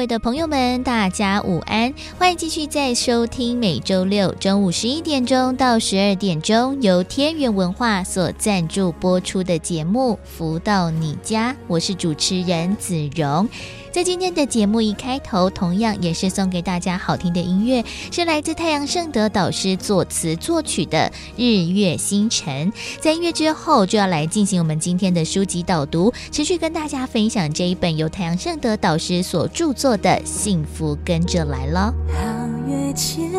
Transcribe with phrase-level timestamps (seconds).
[0.00, 1.92] 位的朋友们，大家午安！
[2.18, 13.46] 欢迎继续在收听每周六中午十一点钟到十二点钟由天元文化所赞助播出的节目《福到你家》，我是主持人子荣。
[13.92, 22.70] 在今天的节目一开头，同样也是送给大家好听的音乐，是来自太阳盛德导师作词作曲的《日月星辰》。
[23.00, 31.94] 在音乐之后，就要来进行我们今天的书籍导读，持续跟大家分享这一本由太阳盛德导师所著作的《幸福跟着来了》。
[32.12, 33.30] 皓月千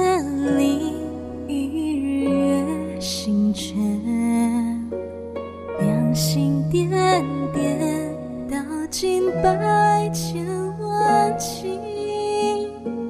[0.58, 0.94] 里，
[1.48, 1.54] 日
[2.24, 4.90] 月星辰，
[5.80, 6.90] 两心点
[7.54, 8.12] 点。
[8.50, 8.58] 道
[8.90, 10.46] 尽百千
[10.80, 11.80] 万情，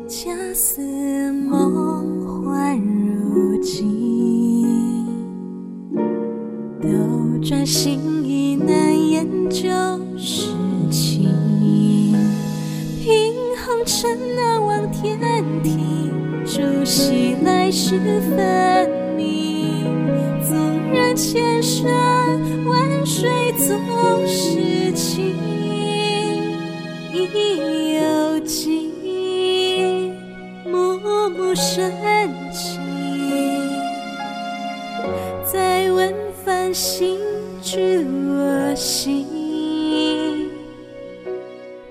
[0.08, 5.08] 恰似梦幻如镜。
[6.80, 6.90] 斗
[7.44, 9.68] 转星移难言就
[10.16, 10.52] 是
[13.82, 15.18] 红尘难忘天
[15.64, 18.88] 庭，朝夕来世分
[19.18, 19.90] 明。
[20.48, 21.84] 纵然千山
[22.64, 25.34] 万水总是情，
[27.12, 28.92] 意犹记，
[30.64, 31.92] 暮暮深
[32.54, 32.80] 情。
[35.44, 36.14] 再问
[36.46, 37.18] 繁星
[37.64, 39.26] 知我心，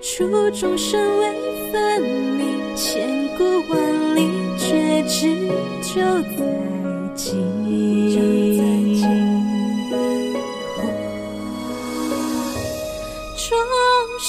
[0.00, 5.48] 初众生为分明，千古万里，却只
[5.82, 6.00] 就
[6.36, 6.38] 在
[7.14, 7.28] 今。
[13.36, 13.48] 钟
[14.20, 14.28] 声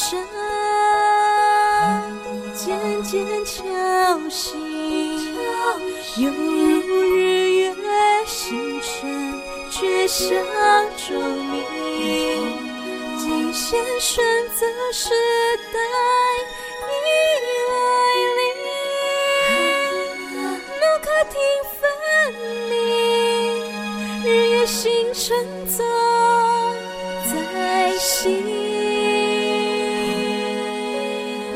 [2.56, 3.12] 渐渐
[3.46, 3.60] 敲
[4.30, 4.60] 醒，
[6.18, 6.82] 犹如
[7.16, 7.20] 日
[7.60, 7.74] 月
[8.26, 8.90] 星辰，
[9.70, 10.28] 绝响
[11.08, 11.08] 钟
[11.48, 11.54] 鸣。
[13.20, 14.24] 今生选
[14.56, 15.10] 择是
[15.72, 16.21] 代。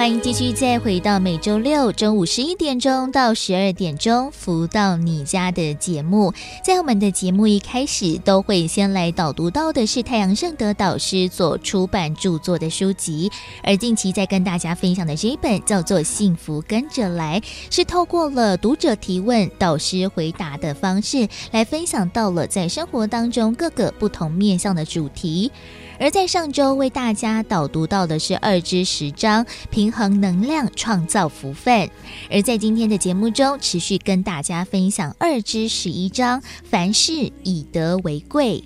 [0.05, 6.31] 欢迎继续再回到每周六中午十一点钟到十二点钟，福到你家的节目。
[6.63, 13.31] 在我们的节目一开始，都会先来导读到的是太阳盛德导师所出版著作的书籍。
[13.63, 17.41] 而近期在跟大家分享的这一本叫做《幸福跟着来》，
[17.71, 25.51] 是透过了读者提问、导师回答的方式来分享到了在生活当中各个不同面向的主题。
[25.99, 31.87] 而在上周为大家导读到的是二之十章，平衡能量，创造福分；
[32.29, 38.63] 而在今天的节目中，持续跟大家分享二之十一章，凡事以德为贵。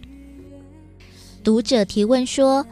[1.44, 2.66] 读者提问说：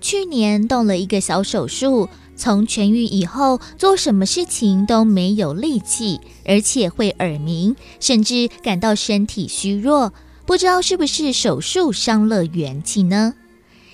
[0.00, 10.12] 去年动了一个小手术，从痊愈以后，做什么事情都没有力气，而且会耳鸣，甚至感到身体虚弱，
[10.46, 13.34] 不知道是不是手术伤了元气呢？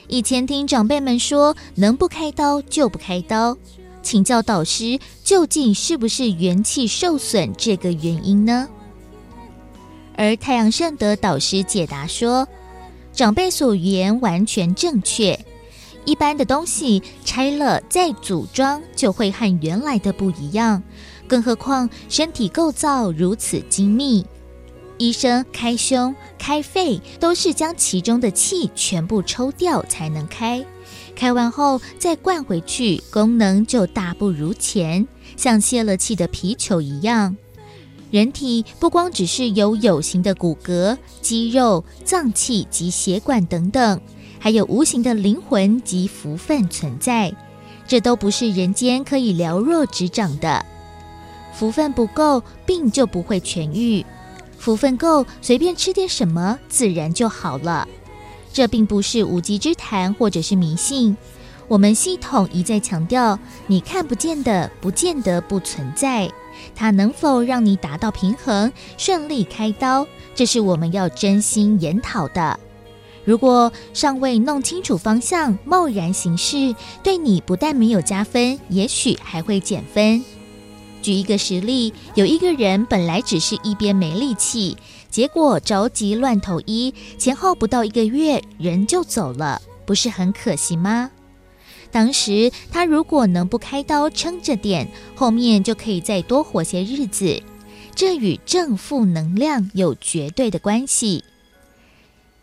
[0.09, 3.57] 以前听长辈们说，能不开刀就不开刀，
[4.03, 8.67] 请教导师，究竟是不是元气受损这个原因呢？
[10.17, 12.49] 而太阳盛德导师解答说，
[13.13, 15.39] 长辈所言完全正确，
[16.07, 20.83] 一般的东西拆了再组装，就会和原来的不一样，
[21.29, 24.25] 更何况身体构造如此精密。
[24.99, 30.65] 医生开胸、开肺都是将其中的气全部抽掉才能开，
[31.15, 37.37] 开完后再灌回去，功能就大不如前，像泄了气的皮球一样。
[38.11, 44.01] 人体不光只是有有形的骨骼、肌肉、脏器及血管等等，
[44.39, 47.33] 还有无形的灵魂及福分存在，
[47.87, 50.65] 这都不是人间可以了若指掌的。
[51.53, 54.05] 福分不够，病就不会痊愈。
[54.69, 57.89] 福分够，随便吃点什么，自然就好了。
[58.53, 61.17] 这并不是无稽之谈，或者是迷信。
[61.69, 66.31] 我们系统一再强调，你看不见的，不见得不存在。
[66.75, 72.61] 它能否让你达到平衡，顺利开刀，这是我们要真心研讨的。
[73.25, 80.23] 如果尚未弄清楚方向，贸然行事，对你不但没有加分，也许还会减分。
[81.09, 84.77] 举一个实例，有一个人本来只是一边没力气，
[85.09, 91.11] 结果着急乱投医，前后不到一个月，人就走了，不是很可惜吗？
[91.91, 97.43] 当时他如果能不开刀撑着点，后面就可以再多活些日子。
[97.95, 101.25] 这与正负能量有绝对的关系。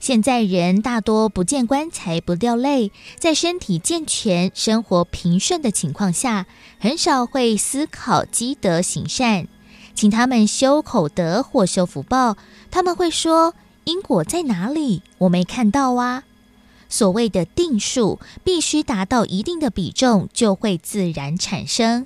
[0.05, 6.45] 现在人大多不见棺材不掉泪，在身体健全、生活平顺的情况下，
[6.77, 9.47] 很少会思考积德行善。
[9.95, 12.37] 请他们修口德或修福报，
[12.69, 13.55] 他们会说
[13.85, 15.01] ：“因果在哪里？
[15.17, 16.25] 我没看到啊。”
[16.87, 22.05] 所谓的定数，必须达到一定的比重，就会自然产生。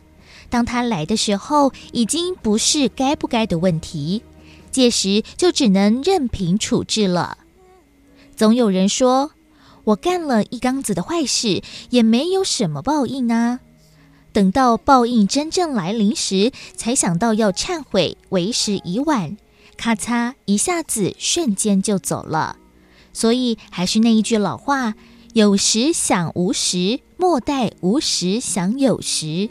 [0.49, 4.23] 当它来的时候，已经不是该不该的问题，
[4.71, 7.39] 届时就只能任凭处置了。
[8.39, 9.31] 总有人说
[9.83, 13.59] ：“我干了一缸子的坏事，也没有什么报应啊。”
[14.31, 19.35] 等到报应真正来临时，才想到要忏悔，为时已晚。
[19.75, 22.55] 咔嚓，一下子瞬间就走了。
[23.11, 24.93] 所以还是那一句老话
[25.35, 29.49] ：“有时想无时，莫待无时想有时。”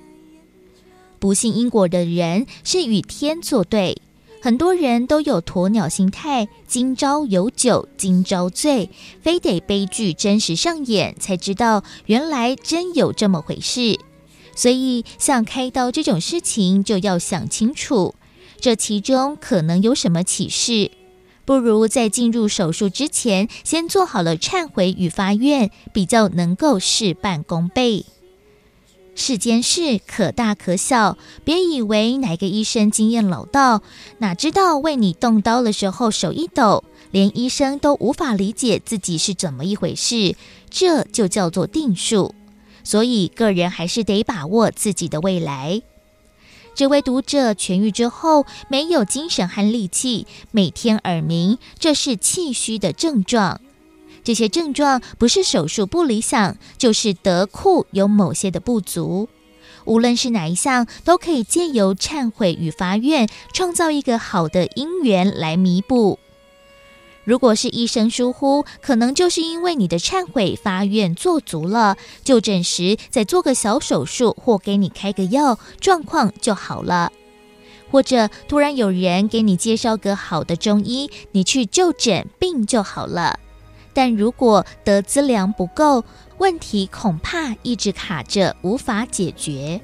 [1.20, 4.00] 不信因果的人是与天作对。
[4.40, 8.88] 很多人都有鸵鸟心态，今朝有酒今朝醉，
[9.20, 13.99] 非得悲剧真实上演才知道原来真有这么回事。
[14.55, 18.14] 所以像开刀这种事情就要想清楚，
[18.61, 20.93] 这其中可能有什么启示。
[21.44, 28.05] 不如在进入手术之前，先做好了忏悔与发愿，比较能够事半功倍。
[29.18, 33.82] 世间事可大可小，别以为哪个医生经验老道，
[34.18, 40.36] 哪知道为你动刀的时候手一抖，连医生都无法理解自己是怎么一回事，
[40.70, 42.32] 这就叫做定数。
[42.84, 45.82] 所以个人还是得把握自己的未来。
[46.76, 53.60] 这位读者痊愈之后没有精神和力气，每天耳鸣，这是气虚的症状。
[54.28, 59.26] 这些症状不是手术不理想，就是德库有某些的不足。
[59.86, 66.19] 无论是哪一项，都可以借由忏悔与发愿，创造一个好的因缘来弥补。
[67.25, 77.10] 如果是医生疏忽，可能就是因为你的忏悔发愿做足了，就诊时再做个小手术或给你开个药，状况就好了。
[77.90, 83.40] 或者突然有人给你介绍个好的中医，你去就诊，病就好了。
[83.98, 86.04] 但如果得资粮不够，
[86.38, 89.80] 问题恐怕一直卡着，无法解决。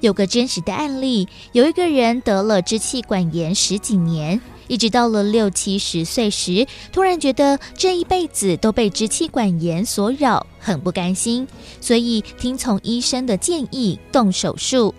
[0.00, 11.46] 有个真实的案例，有一个人得了支气管炎十几年，一直到了六七十岁时，突然觉得这一辈子都被支气管炎所扰，很不甘心，
[11.78, 14.94] 所以听从医生的建议动手术。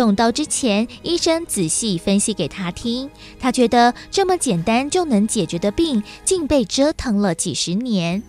[0.00, 8.22] 动刀之前，医生仔细分析给他听，他觉得这么简单就能解决的病，竟被折腾了几十年。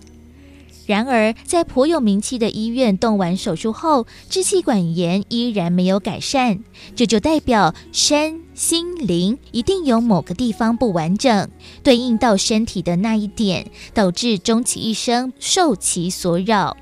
[0.86, 6.60] 然而，在颇有名气的医院动完手术后，支气管炎依然没有改善，
[6.94, 11.50] 这就代表身心灵一定有某个地方不完整，
[11.84, 16.76] 对应到身体的那一点，导致终其一生受其所扰。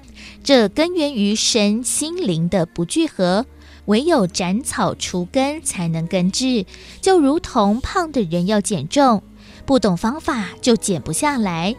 [0.43, 3.45] 这根源于身心灵的不聚合。
[3.89, 6.67] 唯有斩草除根才能根治，
[7.01, 9.23] 就如同胖的人要减重，
[9.65, 11.75] 不懂方法就减不下来。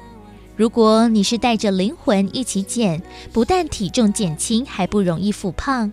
[0.56, 3.00] 如果你是带着灵魂一起减，
[3.32, 5.92] 不但体重减轻，还不容易复胖。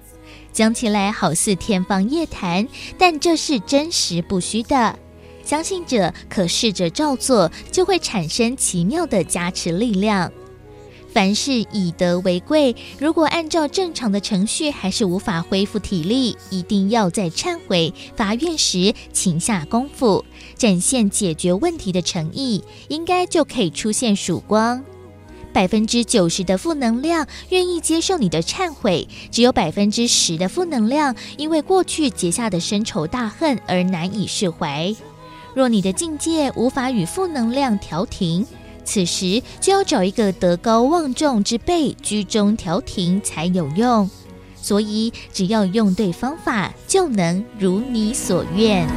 [0.52, 4.98] 讲起来好似天方夜谭，但这是真实不虚的。
[5.44, 10.32] 相信者可试着照做，就会产生奇妙的加持力量。
[11.18, 20.24] 凡事以德为贵，如果按照正常的程序还是无法恢复体力，一定要在忏悔发愿时勤下功夫，
[20.56, 24.84] 展现解决问题的诚意，应该就可以出现曙光。
[25.52, 34.96] 百分之九十的负能量愿意接受你的忏悔，只有百分之十的负能量因为过去结下的深仇大恨而难以释怀。
[35.56, 38.46] 若你的境界无法与负能量调停，
[38.88, 44.10] 此时就要找一个德高望重之辈居中调停才有用，
[44.56, 48.88] 所以只要用对方法，就能如你所愿。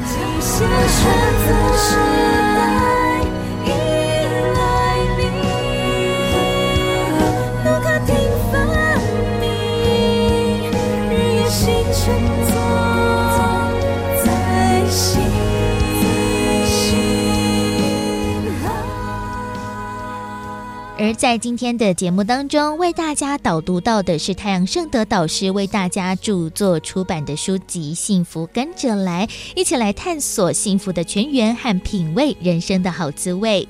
[21.02, 29.26] 而在今天的节目当中，为大家导读到的是太阳圣德导师为大家著作出版的书籍《幸福跟着来》，
[29.57, 33.66] 一起来探索幸福的泉源和品味人生的好滋味。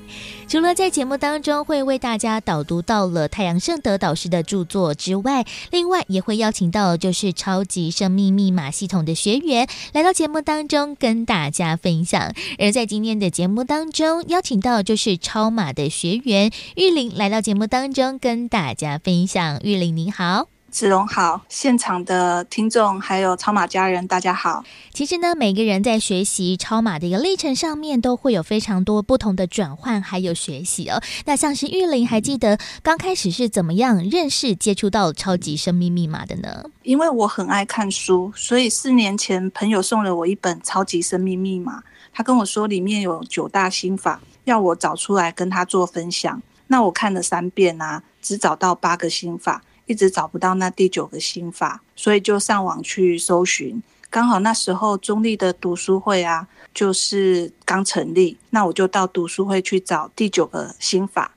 [0.51, 12.33] 除了在节目当中会为大家导读到了太阳圣德导师的著作之外，另外也会邀请到就是超级生命密码系统的学员来到节目当中跟大家分享。
[12.59, 19.57] 而在今天的节目当中，邀请到就是超码的学员玉玲来到节目当中跟大家分享。
[19.63, 20.49] 玉玲你好。
[20.71, 24.63] 子龙好，现场的听众还有超马家人，大家好。
[24.93, 31.01] 其实呢，每个人在学习超马的一个历程上面，都会有非常多不同的转换，还有学习哦。
[31.25, 36.63] 那像是玉玲，还记得刚开始是怎么样认识、接触到超级生命密码的呢？
[36.83, 41.79] 因为我很爱看书，所以四年前朋友送了我一本《超级生命密码》，
[42.13, 46.41] 他跟我说里面有九大心法，要我找出来跟他做分享。
[46.67, 49.61] 那我看了三遍啊，只找到八个心法。
[49.85, 53.81] 一直找不到那第九个心法，所以就上网去搜寻。
[54.09, 61.33] 刚好那时候中立的读书会啊，就是刚成立，那我就到读书会去找第九个心法。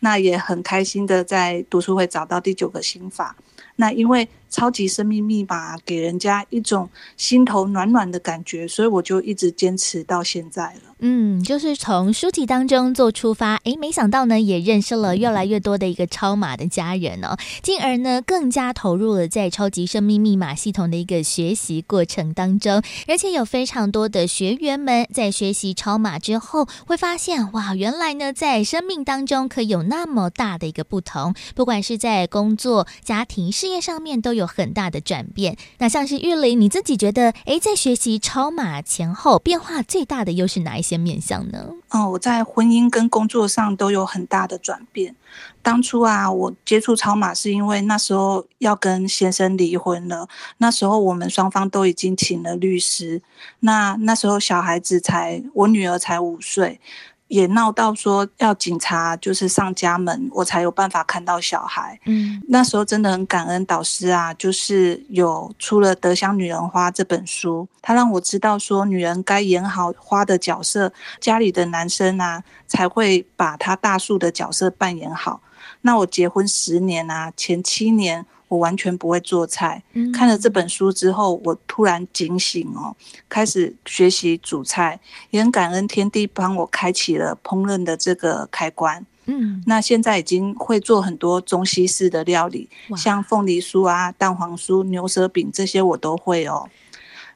[0.00, 3.36] 那也很开心的在读书会找到第九个心法。
[3.76, 10.94] 那因为超级生命密码给人家一种心头暖暖的感觉，所以我就一直坚持到现在了。
[11.00, 35.56] 嗯，就是从书籍当中做出发，诶，没想到呢，也认识了越来越多的一个超码的家人哦，进而呢，更加投入了在超级生命密码系统的一个学习过程当中，而且有非常多的学员们在学习超码之后，会发现哇，原来呢，在生命当中可以有那么大的一个不同，不管是在工作、家庭、事业上面都有很大的转变。
[35.78, 40.96] 那像是玉玲，你自己觉得，诶，在学习超马前后变化最大的又是哪一些？
[40.96, 41.70] 面向呢？
[41.90, 45.14] 哦，我在婚姻跟工作上都有很大的转变。
[45.62, 50.26] 当初啊，我接触超马是因为那时候要跟先生离婚了，
[50.56, 53.20] 那时候我们双方都已经请了律师。
[53.60, 56.80] 那那时候小孩子才，我女儿才五岁。
[57.28, 61.98] 也闹到说要警察就是上家门，我才有办法看到小孩。
[62.06, 75.40] 嗯，那时候真的很感恩导师啊，就是有出了《德香女人花》这本书，他让我知道说女人该演好花的角色，家里的男生啊才会把他大树的角色扮演好。
[75.82, 78.24] 那我结婚十年啊，前七年。
[78.48, 79.82] 我完全不会做菜。
[80.12, 82.94] 看了这本书之后，我突然警醒哦，
[83.28, 85.00] 开始学习煮菜，
[85.30, 89.04] 也很感恩天地帮我开启了烹饪的这个开关。
[89.26, 96.68] 嗯，那现在已经会做很多中西式的料理，像凤梨酥啊、蛋黄酥、牛舌饼这些我都会哦。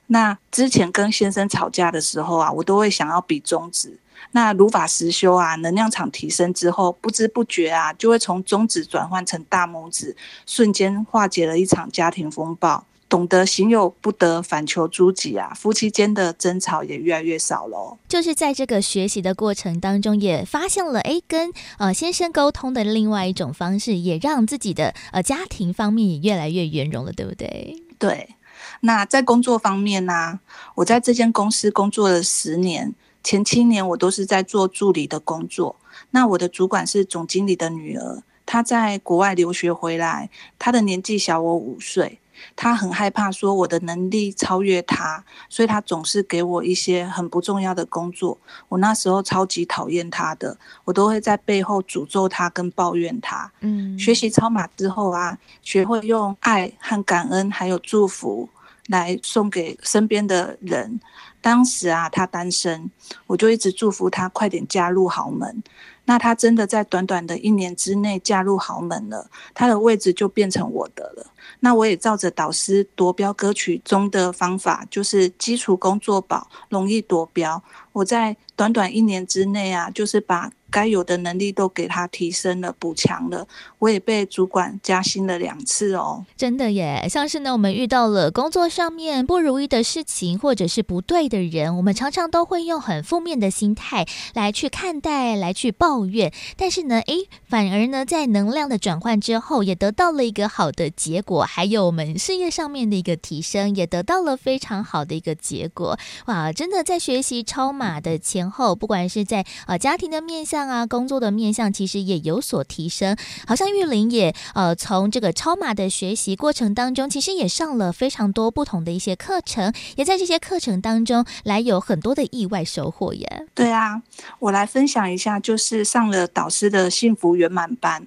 [0.07, 3.99] 那之前跟先生吵架的时候啊，我都会想要比中指。
[4.33, 12.85] 那如法实修啊，能量场提升之后，不知不觉啊，就会从中指转换成大拇指，瞬间化解了一场家庭风暴。
[13.09, 17.99] 懂得行有不得，反求诸己啊，夫妻间的争吵也越来越少了。
[18.09, 27.83] 就是在这个学习的过程当中，也发现了哎，跟呃先生沟通的另外一种方式，也让自己的呃家庭方面也越来越圆融了，对不对？
[27.99, 28.37] 对。
[28.83, 30.41] 那在工作方面呢、啊，
[30.77, 32.95] 我在这间公司工作了十年。
[33.23, 35.77] 前七年我都是在做助理的工作，
[36.11, 42.19] 那我的主管是总经理的女儿，她在国外留学回来，她的年纪小我五岁，
[42.57, 48.39] 她很害怕说我的能力超越她，所以她总是给我一些很不重要的工作。
[48.69, 53.53] 我那时候超级讨厌她的，我都会在背后诅咒她跟抱怨她。
[53.61, 58.49] 嗯，学习超马之后啊，学会用爱和感恩还有祝福
[58.89, 60.99] 来送给身边的人。
[61.41, 62.91] 当时啊，他单身，
[63.27, 65.63] 我就一直祝福他快点嫁入豪门。
[66.05, 71.27] 那他真的在短短的一年之内嫁入豪门了，他的位置就变成我的了。
[71.61, 77.63] 那我也照着导师夺标歌曲中的方法，就是基础工作宝，容易夺标。
[77.93, 80.51] 我在短短一年之内啊，就是把。
[80.71, 83.47] 该有的能力都给他提升了，补强了。
[83.79, 87.07] 我也被主管加薪了两次哦，真的耶！
[87.11, 96.33] 像是呢，我们遇到了工作上面不如意的事情，或者是不对的人，我们常常都会用很负面的心态来去看待，来去抱怨。
[96.57, 101.43] 但是呢，诶，反而呢，在能量的转换之后，也得到了一个好的结果。
[101.43, 105.99] 还有我们事业上面的一个提升，也得到了非常好的一个结果。
[106.27, 110.60] 哇，真的在学习超马的前后，不管是在呃家庭的面向。
[110.69, 113.17] 啊，工作的面向，其实也有所提升。
[113.47, 123.47] 好像玉林也呃，从这个超马的学习过程当中，其实也上了非常多不同的一些课程，也在这些课程当中来有很多的意外收获耶。
[123.55, 124.03] 对啊，
[124.39, 128.07] 我来分享一下，就是上了导师的幸福圆满班。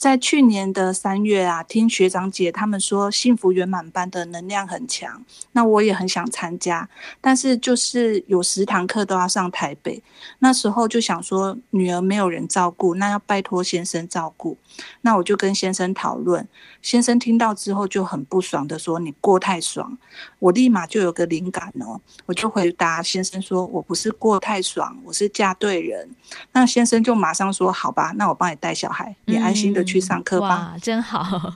[0.00, 6.88] 在去年的三月啊，听学长姐他们说幸福圆满班的能量很强，那我也很想参加，
[7.20, 10.02] 但是就是有十堂课都要上台北，
[10.38, 14.56] 那时候就想说女儿没有人照顾，那要拜托先生照顾，
[15.02, 16.48] 那我就跟先生讨论，
[16.80, 19.98] 先生听到之后就很不爽的说，你过太爽，
[20.38, 26.08] 我立马就有个灵感哦，我就回答先生说，我不是过太爽，我是嫁对人，
[26.52, 29.84] 那先生就马上说好吧，那我帮你带小孩，你安心的。
[29.90, 31.52] 去上课吧，哇，真好。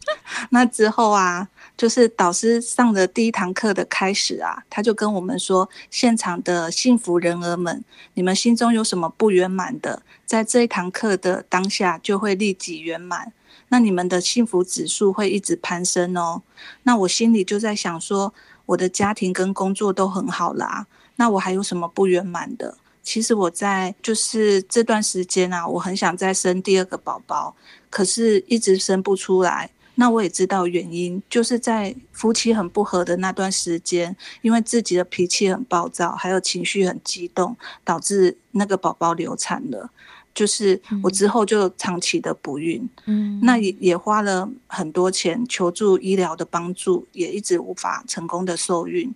[0.51, 13.33] 那之后啊，就是导师上的第一堂课的开始啊，他就跟我们说，现场的幸福人儿们，你们心中有什么不圆满的，在这一堂课的当下就会立即圆满，
[13.69, 16.43] 那你们的幸福指数会一直攀升哦。
[16.85, 18.33] 那我心里就在想说，
[18.67, 22.79] 我的家庭跟工作都很好啦，那我还有什么不圆满的？
[23.03, 27.55] 其实我在就是这段时间啊，我很想再生第二个宝宝，
[27.91, 29.71] 可是一直生不出来。
[29.97, 39.91] 那我也知道原因，就是在夫妻很不和的那段时间，因为自己的脾气很暴躁，还有情绪很激动，导致那个宝宝流产了。
[40.35, 49.15] 就是我之后就长期的不孕，嗯，那也也花了很多钱求助医疗的帮助，也一直无法成功的受孕。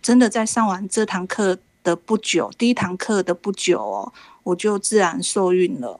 [0.00, 4.12] 真的在上完这堂课的不久，第一堂课的不久哦，
[4.44, 5.98] 我就自然受孕了。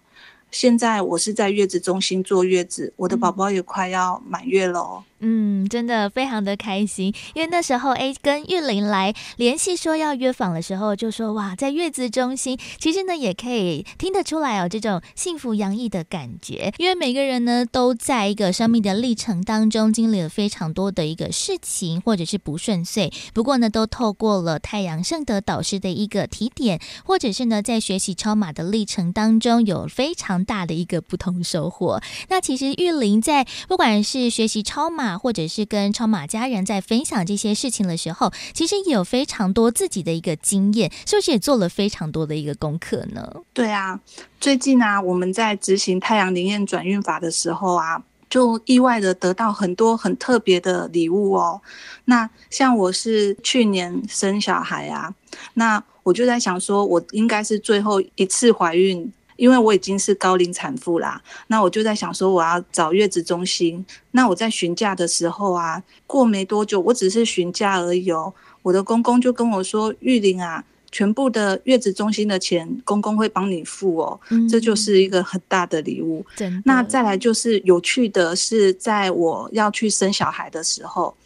[0.50, 5.04] 现在我是在月子中心坐月子，我的宝宝也快要满月了哦。
[5.20, 16.72] 嗯，真的非常的开心，因为那时候哎，跟玉玲来联系说要约访的时候，就说哇，在月子中心，其实呢也可以听得出来哦，这种幸福洋溢的感觉。
[16.78, 32.00] 因为每个人呢都在一个生命的历程当中，经历了非常多的一个事情或者是不顺遂，不过呢都透过了太阳盛德导师的一个提点，或者是呢在学习超马的历程当中有非常大的一个不同收获。
[32.28, 43.42] 那其实玉玲在不管是学习超马或者是跟超马家人在分享这些事情的时候，其实也有非常多自己的一个经验，是不是也做了非常多的一个功课呢？
[43.52, 44.00] 对啊，
[44.40, 51.60] 最近啊，我们在执行太阳灵验转运法的时候啊，就意外的得到很多很特别的礼物哦。
[52.06, 55.14] 那像我是去年生小孩啊，
[55.54, 59.12] 那我就在想说，我应该是最后一次怀孕。
[59.40, 63.84] 因为我已经是高龄产妇啦，那我就在想说我要找月子中心。
[64.10, 68.32] 那我在询价的时候啊，过没多久，我只是询价而已哦。
[68.60, 76.22] 我的公公就跟我说：“玉玲啊，全部的月子中心的钱，公公会帮你付哦。”这就是一个很大的礼物。
[76.40, 76.62] 嗯。
[76.66, 81.16] 那再来就是有趣的是，在我要去生小孩的时候。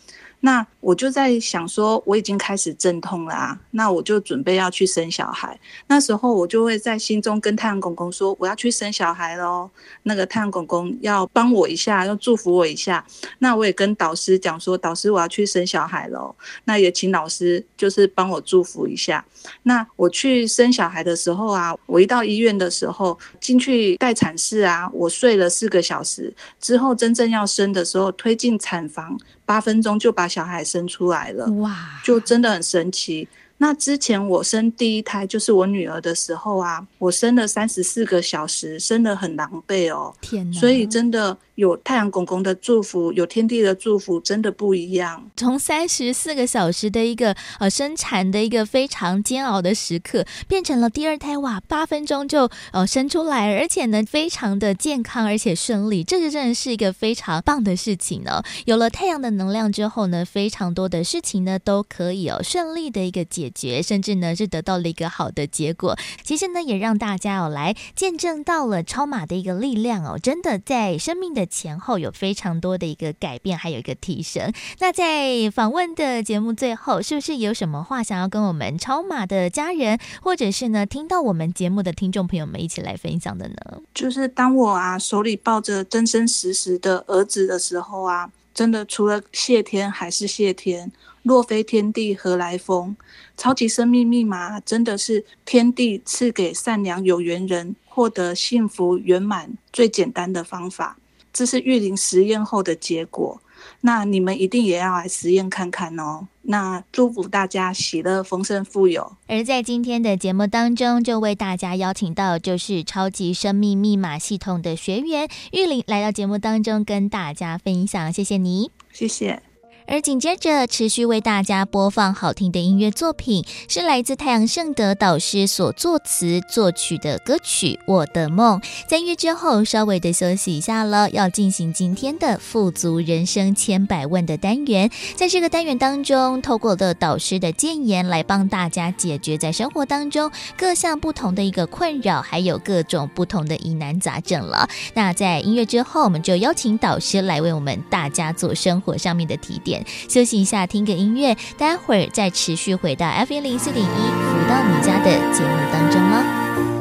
[0.45, 5.59] 那我就在想说，我已经开始阵痛了啊，那我就准备要去生小孩。
[5.87, 9.71] 那时候我就会在心中跟太阳公公说，我要去生小孩喽。
[10.03, 13.03] 那个太阳公公要帮我一下，要祝福我一下。
[13.39, 16.37] 那我也跟导师讲说，导师我要去生小孩喽。
[16.65, 19.25] 那也请老师就是帮我祝福一下。
[19.63, 29.19] 那我去生小孩的时候啊，我一到医院的时候，进去待产室啊，我睡了四个小时之后，真正要生的时候，推进产房。
[29.47, 33.29] 八分钟就把小孩生出来了，哇，就真的很神奇。
[33.59, 41.39] 那之前我生第一胎就是我女儿的时候啊，我生了三十四个小时，生的很狼狈哦，天哪，所以真的。
[41.55, 45.31] 有太阳公公的祝福，有天地的祝福，真的不一样。
[45.37, 58.43] 从三十四个小时的一个呃生产的一个非常煎熬的时刻，变成了第二胎哇，八分钟就呃生出来，而且呢非常的健康而且顺利，这个真的是一个非常棒的事情哦。
[58.65, 65.97] 有了太阳的能量之后呢，非常多的事情呢都可以哦顺利的一个解解决，甚至呢是得到了一个好的结果。
[66.23, 71.45] 其实呢也让大家哦来见证到了超马的一个力量哦，真的在生命的。
[71.55, 74.53] 前后有非常多的一个改变，还有一个提升。
[74.81, 83.55] 那在访问的节目最后，是不是有什么话想要跟我们超马的家人，或者是呢听到我们节目的听众朋友们一起来分享的呢？
[83.95, 90.91] 就是当我啊手里抱着真真实实的儿子的时候啊，真的除了谢天还是谢天。
[91.23, 92.97] 若非天地何来风？
[93.37, 100.97] 超级生命密码真的是天地赐给善良有缘人获得幸福圆满最简单的方法。
[101.33, 103.41] 这是玉林实验后的结果。
[103.81, 106.29] 那你们一定也要来实验看看哦。
[106.43, 109.17] 那祝福大家喜乐、丰盛、富有。
[109.27, 119.43] 而在今天的节目当中，就为大家邀请到就是超级生命密码系统的学员玉玲来到节目当中跟大家分享，谢谢你，谢谢。
[119.87, 128.59] 而紧接着持续为大家播放好听的音乐作品，是来自太阳盛德导师所作词作曲的歌曲《我的梦》。
[128.89, 134.91] 在音乐之后，稍微的休息一下了，要进行今天的富足人生千百万的单元。
[135.17, 144.67] 在这个单元当中，透过了导师的建言来帮大家解决在生活当中各项不同的一个困扰，还有各种不同的疑难杂症了。
[144.95, 149.74] 那在音乐之后，我们就邀请导师来为我们大家做生活上面的提点。
[150.09, 156.25] 休息一下，听个音乐，待会儿再持续回到 F 一零四点一福到你家的节目当中了。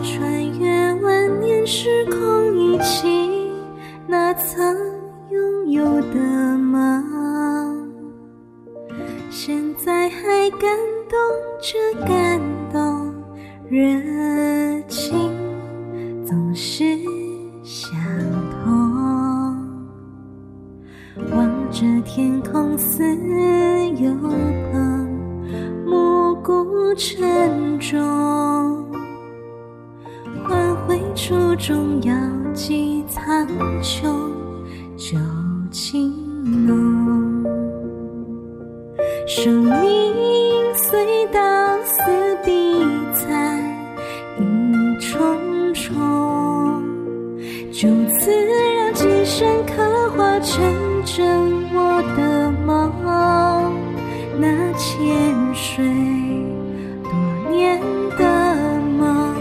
[0.03, 3.51] 穿越万年时空，一起
[4.07, 4.75] 那曾
[5.31, 6.19] 拥有的
[6.57, 7.89] 梦，
[9.29, 10.69] 现在还感
[11.09, 11.17] 动
[11.61, 12.39] 着感
[12.71, 13.13] 动，
[13.69, 13.79] 热
[14.87, 15.31] 情
[16.25, 16.97] 总是
[17.63, 17.91] 相
[18.63, 18.92] 同。
[21.35, 23.03] 望着天空似
[23.97, 24.13] 有
[24.71, 25.07] 朋，
[25.85, 28.85] 暮鼓晨钟，
[30.43, 32.13] 唤回初衷，要
[32.53, 33.47] 记苍
[33.81, 34.05] 穹，
[34.95, 35.17] 旧
[35.71, 36.13] 情
[36.67, 37.43] 浓。
[39.25, 40.13] 生命
[40.75, 41.39] 隧道
[41.83, 42.79] 似笔
[43.13, 43.59] 彩
[44.37, 44.43] 一
[44.99, 46.83] 重重，
[47.71, 50.92] 就此让今生刻画成。
[51.05, 51.25] 真
[51.73, 53.75] 我的梦，
[54.39, 55.85] 那潜水
[57.03, 57.11] 多
[57.51, 57.79] 年
[58.17, 59.35] 的梦，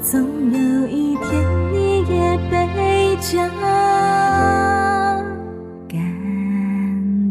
[0.00, 1.28] 总有一天
[1.72, 3.36] 你也被这
[5.88, 5.94] 感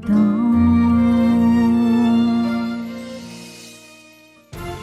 [0.02, 0.14] 动。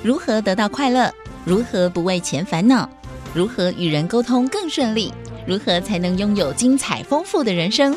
[0.03, 1.12] 如何得到快乐？
[1.44, 2.90] 如何不为钱烦恼？
[3.33, 5.12] 如何与人沟通更顺利？
[5.46, 7.96] 如何才能拥有精彩丰富的人生？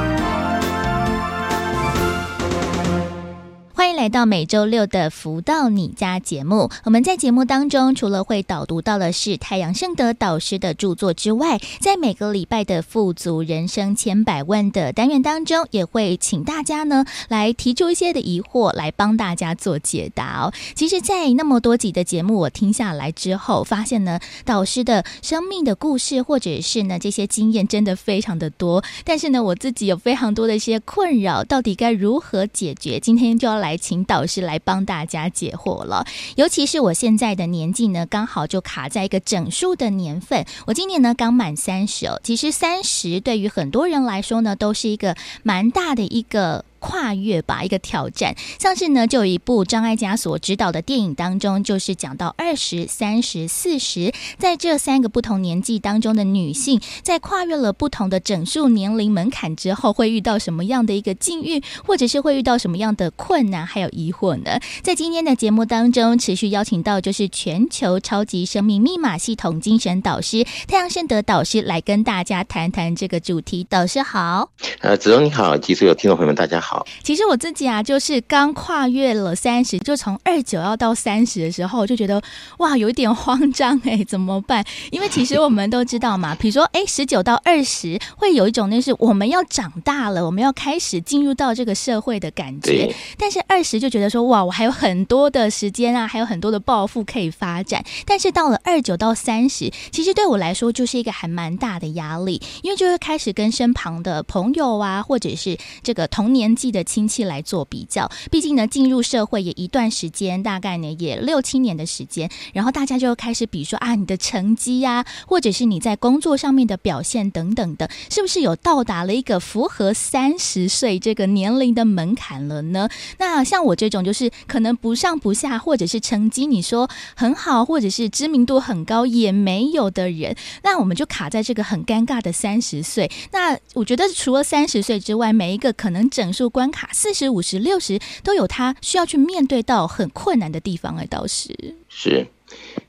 [3.93, 6.69] 来到每周六的福到你家节目。
[6.85, 20.53] 我们在节目当中，除了会导读到的是太阳盛德导师的著作之外，在每个礼拜的富足人生千百万的单元当中，也会请大家呢来提出一些的疑惑，来帮大家做解答哦。
[20.73, 28.83] 其实，在那么多集的节目我听下来之后，发现呢，导师的生命的故事，或者是呢这些经验，真的非常的多。
[29.03, 32.99] 但是呢，我自己有非常多的一些困扰，到底该如何解决？
[32.99, 33.77] 今天就要来。
[33.81, 40.45] 请导师来帮大家解惑了，尤其是我现在的年纪呢，刚好就卡在一个整数的年份。
[40.67, 46.63] 我今年呢刚满三十哦，其实三十对于很多人来说呢，都是一个蛮大的一个。
[46.81, 48.35] 跨越吧，一个挑战。
[48.59, 64.59] 像是呢，就有一部张艾嘉所指导的电影当中，就是讲到二十三十四十，在这三个不同年纪当中的女性，在跨越了不同的整数年龄门槛之后，会遇到什么样的一个境遇，或者是会遇到什么样的困难，还有疑惑呢？
[64.81, 73.63] 在今天的节目当中，持续邀请到就是全球超级生命密码系统精神导师太阳盛德导师来跟大家谈谈这个主题。
[73.69, 76.70] 导师好，呃，子荣你好，及所有听众朋友们，大家好。
[76.71, 82.21] 好，其实我自己啊，就是刚跨越了三十，就从二九要到三十的时候，我就觉得
[82.59, 84.63] 哇，有一点慌张哎、欸，怎么办？
[84.89, 92.95] 因为其实我们都知道嘛， 比如说哎，十九到二十会有一种那是我们要长大了，我们要开始进入到这个社会的感觉。
[93.17, 97.83] 但是二十就觉得说哇，我还有很多的时间啊，还有很多的抱负可以发展。
[98.05, 106.55] 但是到了二九到三十，其实对我来说就是一个还蛮大的压力，因为就会开始跟身旁的朋友啊，或者是这个同年。
[106.69, 122.89] 的亲戚来做比较，毕竟呢，进入社会也一段时间，大概呢也六七年的时间，然后大家就开始比说啊，你的成绩呀、或者是你在工作上面的表现等等的，是不是有到达了一个符合三十岁这个年龄的门槛了呢？
[123.17, 133.09] 那像我这种就是可能不上不下，或者是成绩你说很好，或者是知名度很高也没有的人，那我们就卡在这个很尴尬的三十岁。
[133.31, 136.50] 那我觉得除了三十岁之外，每一个可能整数。
[136.51, 141.55] 关卡四十五十六十都有他需要去面对到很困难的地方，哎，倒是
[141.89, 142.27] 是，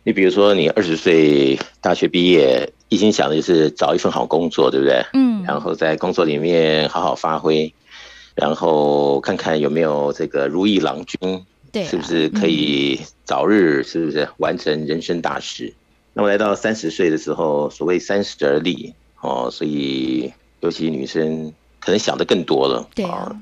[0.05, 5.03] 你比如说你二十岁大学毕业，一心想的就是找一份好工作，对不对？
[5.15, 7.73] 嗯，然后在工作里面好好发挥，
[8.35, 15.67] 然后看看有没有这个如意郎君对，是不是可以早日是不是完成人生大事？
[15.69, 15.75] 嗯、
[16.15, 23.35] 那么来到三十岁的时候，所谓三十而立哦，所以尤其女生可能想的更多了，对啊。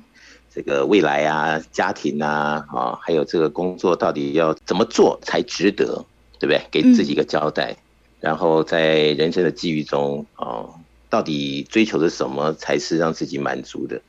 [0.60, 6.04] 这个未来啊，家庭啊，啊，还有这个工作到底要怎么做才值得，
[6.38, 6.60] 对不对？
[6.70, 7.72] 给自己一个交代。
[7.72, 7.76] 嗯、
[8.20, 10.68] 然后在人生的际遇中，啊，
[11.08, 14.02] 到底追求的什么才是让自己满足的？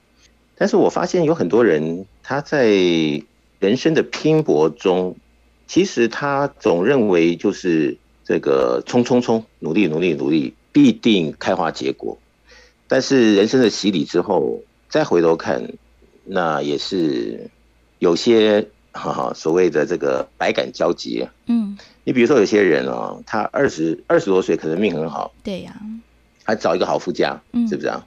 [0.58, 2.68] 但是我发现有很多人，他在
[3.60, 5.16] 人生的拼搏中，
[5.68, 12.18] 其实他总认为就是这个冲冲冲，努力努力努力，必定开花结果。
[12.90, 14.60] 但是人生的洗礼之后，
[14.90, 15.72] 再回头看。
[16.24, 17.50] 那也是
[18.00, 21.28] 有些哈哈所谓的这个百感交集。
[21.48, 25.76] 嗯，你比如说有些人哦，他二十二十多岁可能命很好，对呀，
[26.44, 28.06] 还找一个好夫家，是不是啊？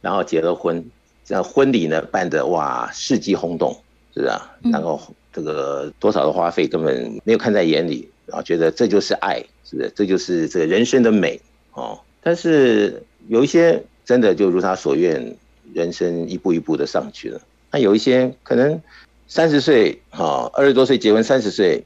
[0.00, 0.84] 然后结了婚，
[1.24, 3.72] 这样婚礼呢办的哇世纪轰动，
[4.14, 4.50] 是不是啊？
[4.62, 5.00] 然后
[5.32, 9.92] 这个多少的花费根本没有看在眼里，然后觉得这就是爱，是不是？
[9.94, 11.40] 这就是这个人生的美
[11.72, 11.98] 哦。
[12.22, 15.36] 但是有一些真的就如他所愿。
[15.74, 18.80] 人生一步一步的上去了，那有一些可能
[19.28, 21.84] 三十岁哈，二十多岁结婚，三十岁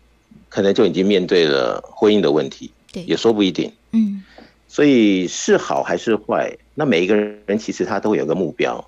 [0.49, 3.73] 可能就已经面对了婚姻的问题，对，也说不一定。
[3.93, 4.23] 嗯，
[4.67, 8.85] 所以是好还是坏，那每一个人其实他都有个目标，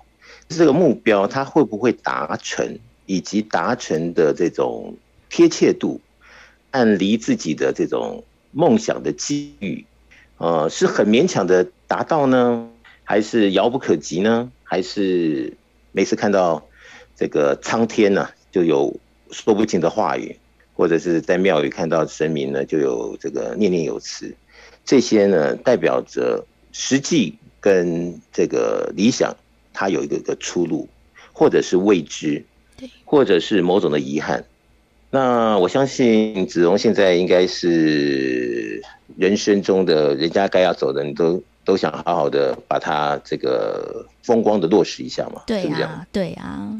[0.49, 4.95] 这个目标他会不会达成，以及达成的这种
[5.29, 6.01] 贴切度，
[6.71, 9.85] 按离自己的这种梦想的机遇，
[10.37, 12.69] 呃，是很勉强的达到呢，
[13.03, 14.51] 还是遥不可及呢？
[14.69, 15.53] 还是
[15.93, 16.67] 每次看到
[17.15, 18.93] 这个苍天呢、啊，就有
[19.31, 20.35] 说不尽的话语，
[20.75, 24.35] 或者是在庙宇看到神明呢，就有这个念念有词。
[24.83, 29.33] 这些呢，代表着实际跟这个理想，
[29.71, 30.89] 它有一个个出路，
[31.31, 32.43] 或者是未知，
[33.05, 34.43] 或者是某种的遗憾。
[35.09, 38.83] 那我相信子荣现在应该是
[39.15, 41.41] 人生中的人家该要走的，你都。
[41.67, 46.71] 都想好好的把它这个风光的落实一下嘛，对呀、啊，对呀、啊，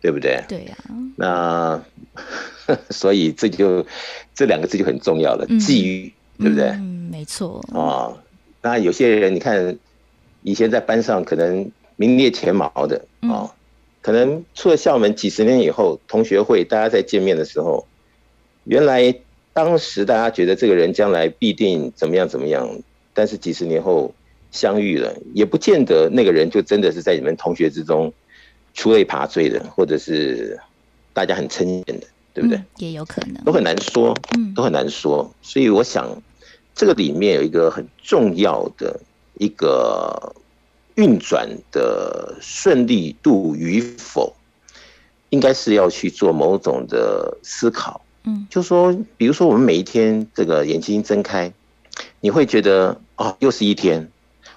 [0.00, 0.42] 对不对？
[0.48, 0.96] 对呀、啊。
[1.16, 3.84] 那 所以这就
[4.34, 6.68] 这两个字就很重要了，际遇，对不对？
[6.68, 7.62] 嗯，没错。
[7.74, 8.16] 哦，
[8.62, 9.76] 那有些人你看，
[10.42, 13.50] 以前在班上可能名列前茅的啊、哦，
[14.00, 17.86] 可能出了校门几十年以后，同学会大家在见面的时候，
[18.64, 19.14] 原来
[19.52, 22.66] 当时大家觉得这个人将来必定怎么样怎么样，
[23.12, 24.10] 但是几十年后。
[24.52, 28.12] 相遇了，也不见得那个人就真的是在你们同学之中
[28.74, 30.60] 出类拔萃的，或者是
[31.14, 32.62] 大家很称羡的，对不对？
[32.76, 35.34] 也有可能，都很难说，嗯，都很难说。
[35.40, 36.06] 所以我想，
[36.74, 39.00] 这个里面有一个很重要的
[39.38, 40.34] 一个
[40.96, 44.36] 运转的顺利度与否，
[45.30, 48.02] 应该是要去做某种的思考。
[48.24, 51.50] 嗯，就说，比如说我们每一天这个眼睛睁开，
[52.20, 54.10] 你会觉得哦，又是一天。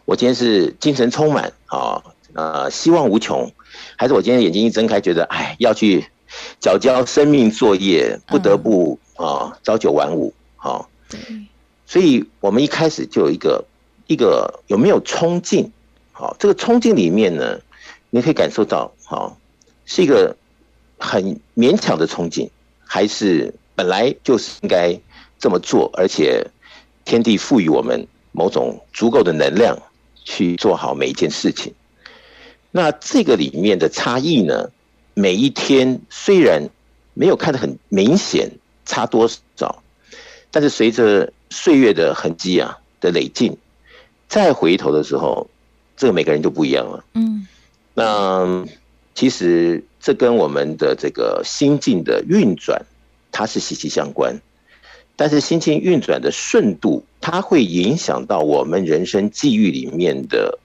[0.05, 2.01] 我今天是精神充满啊，
[2.33, 3.51] 呃，希望无穷，
[3.97, 6.05] 还是我今天眼睛一睁开，觉得哎，要去
[6.59, 10.87] 缴交生命作业，不得不啊，朝九晚五，好，
[11.87, 13.65] 所以我们一开始就有一个
[14.05, 15.71] 一个有没有冲劲？
[16.11, 17.59] 好，这个冲劲里面呢，
[18.11, 19.35] 你可以感受到，好，
[19.87, 20.35] 是一个
[20.99, 22.47] 很勉强的冲劲，
[22.85, 24.95] 还是本来就是应该
[25.39, 26.45] 这么做，而且
[27.05, 29.75] 天地赋予我们某种足够的能量。
[30.25, 31.73] 去做好每一件事情，
[32.71, 34.69] 那这个里面的差异呢？
[35.13, 36.67] 每一天虽然
[37.13, 38.51] 没有看得很明显
[38.85, 39.81] 差多少，
[40.51, 43.55] 但是随着岁月的痕迹啊的累进，
[44.27, 45.47] 再回头的时候，
[45.95, 47.05] 这个每个人就不一样了。
[47.13, 47.47] 嗯，
[47.93, 48.65] 那
[49.13, 52.85] 其实这跟我们的这个心境的运转，
[53.31, 54.37] 它是息息相关。
[55.17, 60.59] 但是心情运转的顺度，它会影响到我们人生际遇里面的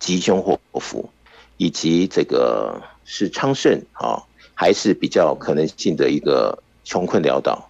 [0.00, 1.08] 吉凶祸福，
[1.56, 4.20] 以及这个是昌盛啊，
[4.54, 7.68] 还是比较可能性的一个穷困潦倒。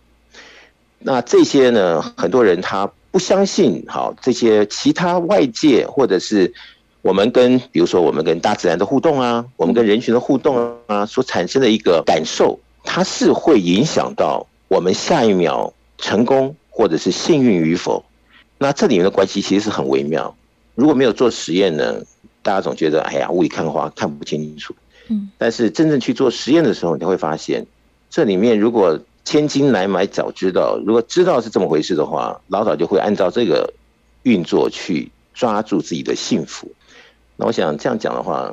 [0.98, 6.54] 那这些呢，很多人他不相信，好这些其他外界或者是
[7.02, 15.74] 我们跟，比如说我们跟大自然的互动啊，我们跟人群的互动啊，所产生的一个感受，它是会影响到我们下一秒。
[16.02, 18.04] 成功或者是幸运与否，
[18.58, 20.36] 那这里面的关系其实是很微妙。
[20.74, 22.02] 如果没有做实验呢，
[22.42, 24.74] 大家总觉得哎呀，雾里看花看不清楚。
[25.08, 27.64] 嗯，但是真正去做实验的时候，你会发现，
[28.10, 33.72] 这里面如果千金难买早知道，如果知道是这么回事的话，老早就会按照这个
[34.24, 36.68] 运作去抓住自己的幸福。
[37.36, 38.52] 那我想这样讲的话，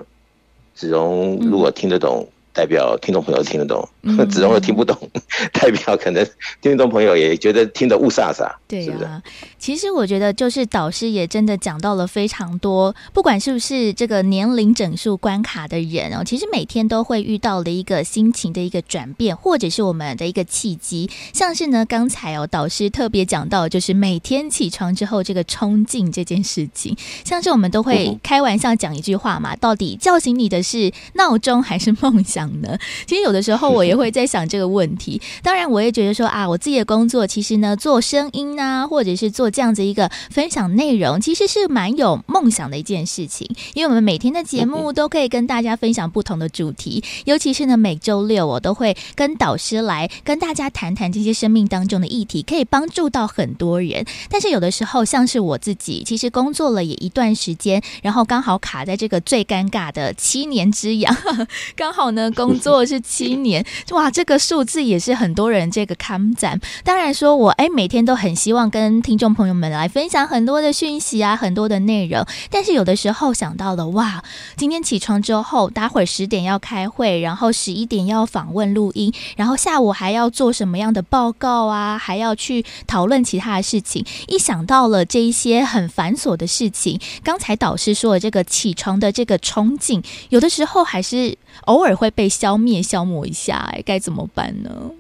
[0.75, 2.29] 子荣如果听得懂。
[2.59, 4.93] 代表听众朋友听得懂；嗯子荣又听不懂，
[5.53, 6.27] 代表可能
[6.61, 8.53] 听众朋友也觉得听得雾煞煞。
[8.67, 9.23] 对呀、啊，
[9.57, 21.09] 其实我觉得就是导师也真的讲到了非常多，不管是不是这个年龄整数关卡的人哦，其实每天都会遇到的一个心情的一个转变，或者是我们的一个契机。
[21.31, 32.77] 像是呢，刚才哦，导师特别讲到，就是每天起床之后这个冲劲这件事情，像是我们都会开玩笑讲一句话嘛，到底叫醒你的是闹钟还是梦想呢？
[33.07, 35.21] 其实有的时候我也会在想这个问题。
[35.41, 38.49] 当然，我也觉得说啊，我自己的工作其实呢，做声音。
[38.59, 43.47] 啊，或者是做这样子一个分享内容，其实是蛮有梦想的一件事情。
[43.73, 54.03] 因为我们每天的节目都可以跟大家分享不同的主题，尤其是呢每周六我都会跟导师来跟大家谈谈这些生命当中的议题，可以帮助到很多人。
[54.29, 61.15] 但是有的时候，像是我自己，其实工作了也一段时间，然后刚好卡在这个最尴尬的七年之痒，
[61.77, 66.59] 刚好呢工作是七年， 哇，这个数字也是很多人这个看赞。
[66.83, 68.49] 当然说我哎每天都很希。
[68.49, 72.25] 希望跟听众朋友们来分享很多的讯息啊，很多的内容。
[72.49, 74.23] 但是有的时候想到了，哇，
[74.57, 84.03] 今天起床之后，待会儿十点要开会，然后十一点要访问录音，然后下午还要做什么样的报告啊，还要去讨论其他的事情。
[84.27, 94.91] 一想到了这一些很繁琐的事情，刚才导师说的这个起床的这个冲劲，有的时候还是偶尔会被消灭、消磨一下，哎，该怎么办呢？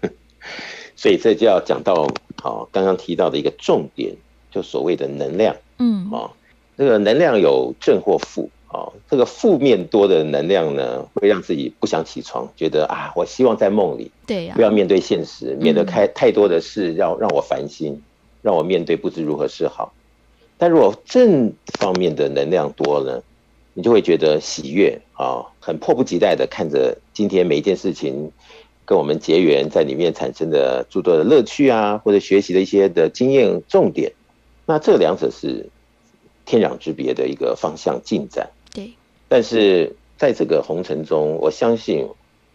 [0.96, 2.08] 所以这就要讲到。
[2.40, 4.14] 好，刚刚提到的一个重点，
[4.50, 6.30] 就所谓的能量，嗯，啊，
[6.78, 18.00] 这个能量有正或负，啊，这个负面多的能量呢，会让自己不想起床，觉得啊，我希望在梦里，对呀，不要面对现实，免得开太多的事要让我烦心，
[18.40, 19.92] 让我面对不知如何是好。
[20.56, 23.20] 但如果正方面的能量多呢，
[23.76, 28.32] 你就会觉得喜悦啊，很迫不及待的看着今天每一件事情。
[28.88, 34.12] 跟我们结缘，在里面产生的诸多的乐趣啊，或者学习的一些的经验重点，
[34.64, 35.68] 那这两者是
[36.44, 38.48] 天壤之别的一个方向进展。
[38.72, 38.92] 对，
[39.26, 42.06] 但是在这个红尘中，我相信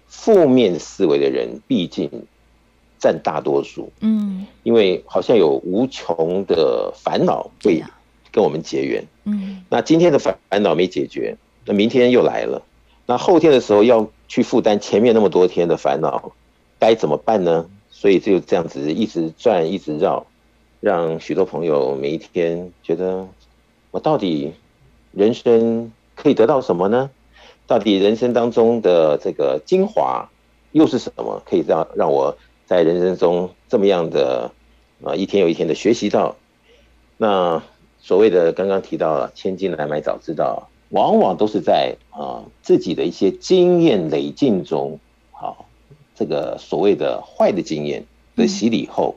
[0.08, 2.10] 负面思维的人毕竟
[2.98, 3.92] 占大多数。
[4.00, 7.84] 嗯，因为好像有无穷的烦恼会
[8.32, 9.06] 跟我们结缘。
[9.26, 12.62] 嗯，那今天的烦恼没解决，那明天又来了，
[13.06, 14.10] 那后天的时候要。
[14.32, 16.32] 去负担前面那么多天的烦恼，
[16.80, 17.70] 该怎么办呢？
[17.90, 20.26] 所以就这样子一直转，一直绕，
[20.80, 23.28] 让许多朋友每一天觉得，
[23.92, 24.54] 我到底
[25.12, 27.10] 人生可以得到什么呢？
[27.68, 30.30] 到底人生当中的这个精华
[30.72, 31.44] 又是什么？
[31.46, 34.50] 可以让让我在人生中这么样的
[35.04, 36.38] 啊一天又一天的学习到。
[37.18, 37.62] 那
[38.02, 40.68] 所谓的刚刚提到了千金难买早知道。
[40.90, 45.00] 往往都是在啊自己的一些经验累进中，
[45.32, 45.66] 好，
[46.14, 48.04] 这个所谓的坏的经验
[48.36, 49.16] 的洗礼后，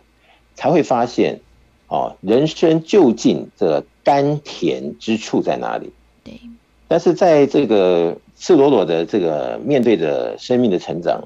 [0.54, 1.40] 才会发现，
[1.88, 5.92] 哦，人生究竟这个甘甜之处在哪里？
[6.22, 6.38] 对。
[6.86, 11.24] 但是在这个赤裸裸的这个面对着生命的成长，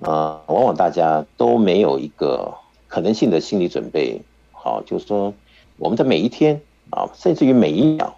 [0.00, 2.52] 啊，往往大家都没有一个
[2.88, 4.20] 可能性的心理准备，
[4.52, 5.32] 好，就是说
[5.78, 8.14] 我们的每一天啊，甚至于每一秒。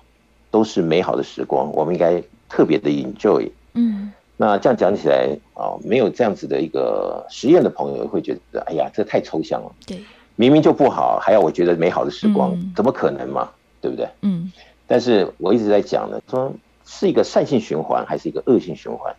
[0.52, 3.48] 都是美好的时光，我们应该特别的 enjoy。
[3.74, 9.70] 嗯，那这样讲起来啊，没有这样子的一个实验的朋友会觉得，哎呀，这太抽象了。
[9.87, 10.00] 对，
[10.35, 13.48] 明明就不好，还要我觉得美好的时光，嗯、怎么可能嘛？
[13.80, 14.09] 对不对？
[14.22, 14.50] 嗯。
[14.88, 16.52] 但是我一直在讲呢，说
[16.85, 19.14] 是一个善性循环还是一个恶性循环？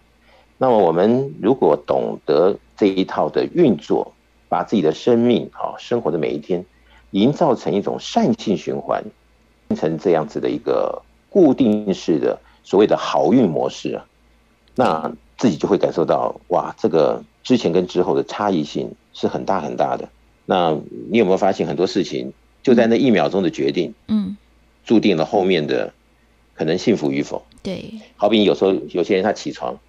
[0.57, 4.11] 那么我们如果懂得这一套的运作，
[4.49, 6.65] 把自己的生命啊，生活的每一天，
[7.11, 9.11] 营造成一种善性循环，变
[9.75, 11.01] 成这样子的一个。
[11.33, 14.05] 固定式的所谓的好运模式啊，
[14.75, 20.09] 那自己就会感受到哇，这个之前跟之后的差异性是很大很大的。
[20.45, 20.77] 那
[21.09, 24.35] 你有没有发现很多事情就在那一秒钟的决定，嗯，
[24.83, 25.93] 注定了后面的
[26.53, 27.41] 可能幸福与否？
[27.63, 29.79] 对，好比有时候有些人他起床，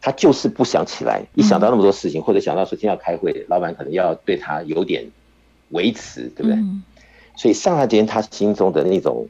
[0.00, 5.10] 他就是不想起来，一想到那么多事情，或者想到说今天要开会，老板可能要对他有点
[5.70, 6.56] 维持，对不对？
[7.38, 9.26] 所以刹那天他心中的那种。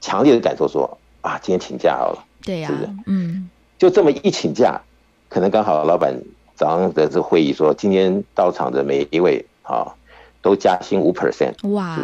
[0.00, 2.88] 强烈的感受说啊，今天请假好了，对呀，是不是？
[3.06, 4.80] 嗯，就这么一请假，
[5.28, 6.14] 可能刚好老板
[6.54, 9.92] 早上的这会议说，今天到场的每一位啊，
[10.40, 11.96] 都加薪五 percent，哇，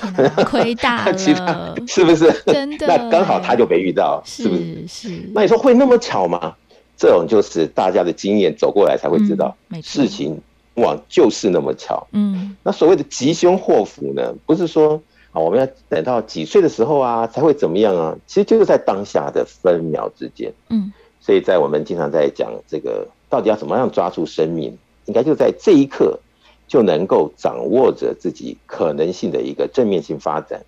[0.00, 0.30] 是不是？
[0.46, 2.32] 亏大了， 其他是不是？
[2.46, 4.86] 真的，那刚好他就没遇到，是不是？
[4.88, 5.30] 是。
[5.34, 6.54] 那你说会那么巧吗？
[6.96, 10.40] 这种就是大家的经验走过来才会知道，事情
[10.74, 12.06] 往就是那么巧。
[12.12, 15.02] 嗯，那所谓的吉凶祸福呢，不是说。
[15.32, 18.14] 啊，我们要等到几岁的时候啊，才会怎么样啊？
[18.26, 20.92] 其实就是在当下的分秒之间，嗯，
[21.22, 26.20] 所以在我们经常在讲这个，到底要怎么样抓住生命，应该就在这一刻
[26.68, 30.62] 就能够掌握着自己可能性的一个正面性发展，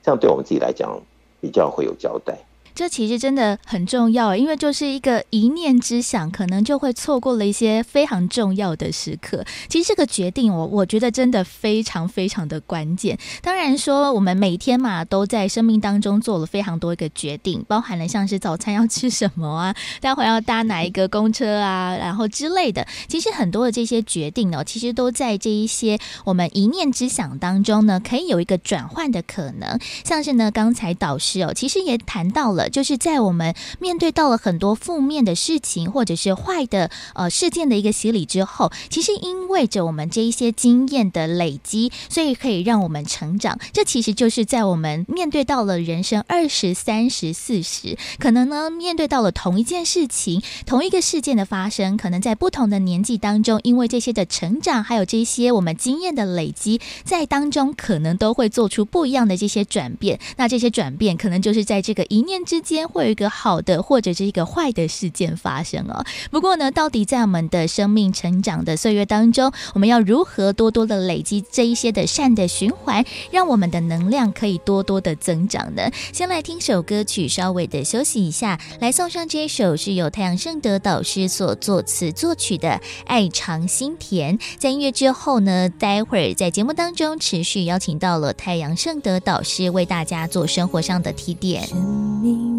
[0.00, 1.02] 这样对我们自己来讲
[1.40, 2.38] 比较会有交代。
[2.74, 9.44] 这其实真的很重要，因为就是一个一念之想，可能就会错过了一些非常重要的时刻。
[9.68, 13.16] 其实这个决定，我我觉得真的非常非常的关键。
[13.40, 22.84] 当然说，我们每天嘛，都在生命当中做了非常多一个决定，包含了像是早餐要吃什么啊， 待会要搭哪一个公车啊，然后之类的。
[23.06, 29.78] 其实很多的这些决定呢，其实都在这一些我们一念之想当中呢，可以有一个转换的可能。
[30.02, 32.63] 像是呢，刚才导师哦，其实也谈到了。
[32.68, 43.58] 就是在我们面对到了很多负面的事情，或者是坏的呃事件的一个洗礼之后，其实因为着我们这一些经验的累积，所以可以让我们成长。
[43.72, 60.18] 这其实就是在我们面对到了人生二十三十四十，可能呢面对到了同一件事情、同一个事件的发生，可能在不同的年纪当中，因为这些的成长，还有这些我们经验的累积，在当中可能都会做出不一样的这些转变。
[60.36, 62.53] 那这些转变，可能就是在这个一念之。
[62.54, 66.04] 之间会有一个好的或者是一个坏的事件发生哦。
[66.30, 75.90] 不过呢，到底在我们的生命成长的岁月当中，我们要如何多多的累积这一些的善的循环，让我们的能量可以多多的增长呢？
[76.12, 82.68] 先来听首歌曲，稍微的休息一下，来送上这一首是由太阳盛德导师所作词作曲的
[83.06, 84.38] 《爱尝心甜》。
[84.58, 91.64] 在音乐之后呢，待会儿在节目当中持续邀请到了太阳盛德导师为大家做生活上的提点。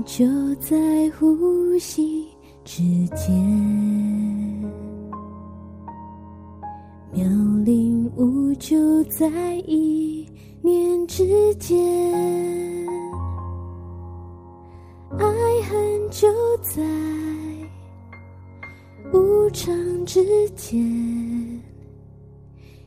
[0.06, 0.26] 就
[0.56, 0.76] 在
[1.12, 2.28] 呼吸
[2.64, 2.84] 之
[3.16, 3.34] 间，
[7.12, 7.26] 妙
[7.64, 9.28] 龄无就在
[9.66, 10.28] 一
[10.62, 11.78] 念之间，
[15.18, 15.26] 爱
[15.70, 16.28] 恨就
[16.62, 16.82] 在
[19.12, 19.76] 无常
[20.06, 20.80] 之间，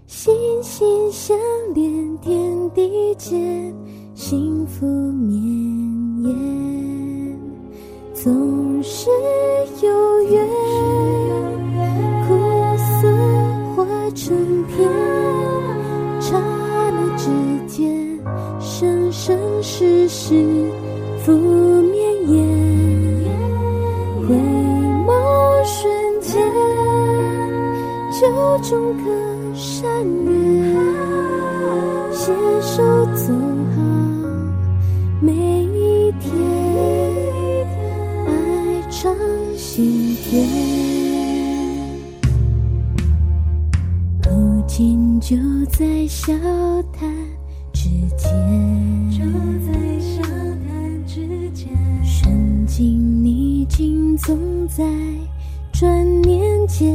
[0.06, 1.36] 心心相
[1.74, 3.74] 连，天地间
[4.20, 5.40] 幸福绵
[6.24, 6.34] 延。
[8.12, 9.08] 总是
[9.80, 10.44] 有缘，
[12.26, 12.34] 苦
[12.76, 13.08] 涩
[13.76, 14.90] 化成甜，
[16.20, 17.30] 刹那之
[17.68, 18.18] 间，
[18.58, 20.34] 生生世世
[21.24, 22.44] 福绵延。
[24.26, 24.34] 回
[25.06, 25.14] 眸
[25.64, 26.44] 瞬间，
[28.20, 28.26] 就
[28.68, 29.88] 种颗善
[30.24, 30.74] 缘，
[32.10, 32.82] 携手
[33.14, 33.32] 走
[45.20, 46.32] 今就在笑
[46.92, 47.12] 谈
[47.72, 48.30] 之间，
[49.10, 49.24] 就
[49.66, 51.68] 在笑谈之间，
[52.04, 54.84] 顺境逆境总在
[55.72, 56.94] 转念间，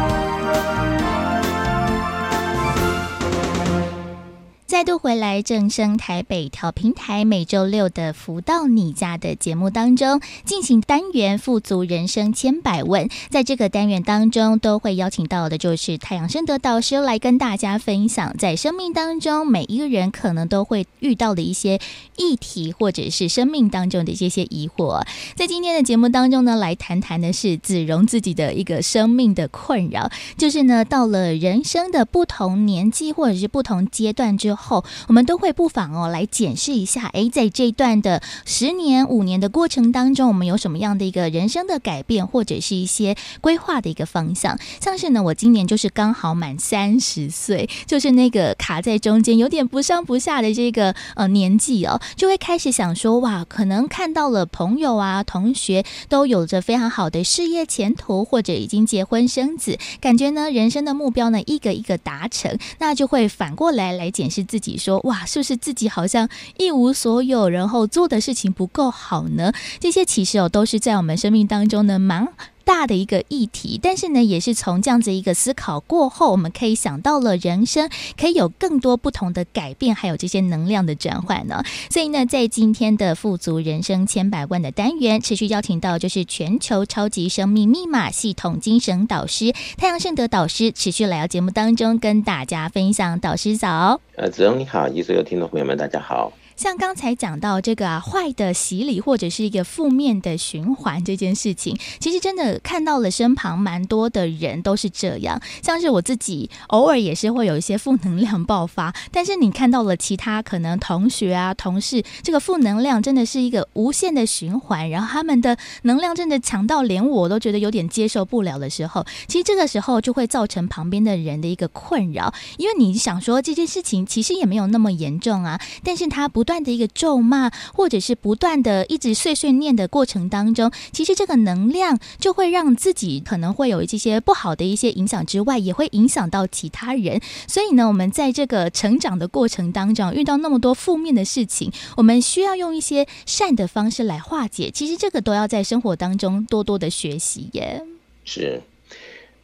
[4.71, 21.77] 再度回来正声台北调频台，每周六的福到你家的节目当中进行单元富足人生千百问，在这个单元当中都会邀请到的就是太阳盛德导师来跟大家分享，在生命当中每一个人可能都会遇到的一些
[22.15, 25.05] 议题，或者是生命当中的这些疑惑。
[25.35, 34.60] 在今天的节目当中呢，来谈谈的是子荣自己的一个生命的困扰，就是呢，到了人生的不同年纪或者是不同阶段之后。
[34.61, 44.57] 后，我们都会不妨哦来检视一下，诶，在这段的十年、五年的过程当中，我们有什么样的一个人生的改变，或者是一些规划的一个方向。
[44.79, 66.27] 像是呢，我今年就是刚好满三十岁，就是那个卡在中间，有点不上不下的这个呃年纪哦，就会开始想说，哇，可能看到了朋友啊、同学都有着非常好的事业前途，或者已经结婚生子，感觉呢，人生的目标呢，一个一个达成，那就会反过来来检视自己，说，哇，是不是自己好像
[66.57, 69.53] 一无所有，然后做的事情不够好呢？
[69.79, 72.27] 这些其实哦，都是在我们生命当中呢，蛮。
[72.63, 77.89] 大的一个议题，但是呢，也是从这样子一个思考过后，我们可以想到了人生
[78.19, 81.63] 可以有更多不同的改变，还有这些能量的转换呢。
[81.89, 93.19] 所以呢，在今天的富足人生千百万的单元，持续邀请到就是全球超级生命密码系统精神导师太阳盛德导师，持续来到节目当中跟大家分享。
[93.19, 96.31] 导师早，呃，子荣你好，以及所有听众朋友们，大家好。
[96.61, 105.41] 像刚才讲到这个啊，坏的洗礼或者是一个负面的循环这件事情，其实真的看到了身旁蛮多的人都是这样。
[105.63, 126.50] 像是我自己偶尔也是会有一些负能量爆发，但是你看到了其他可能同学啊、同事，这个负能量真的是一个无限的循环，然后他们的能量真的强到连我都觉得有点接受不了的时候，其实这个时候就会造成旁边的人的一个困扰，因为你想说这件事情其实也没有那么严重啊，但是他不断。
[126.51, 137.21] 不断的一个咒骂，或者是不断的一直碎碎念的过程当中，其实这个能量就会让自己可能会有这些不好的一些影响之外，也会影响到其他人。
[137.47, 144.69] 所以呢，我们在这个成长的过程当中，遇到那么多负面的事情，我们需要用一些善的方式来化解。
[144.71, 147.81] 其实这个都要在生活当中多多的学习耶。
[148.25, 148.61] 是，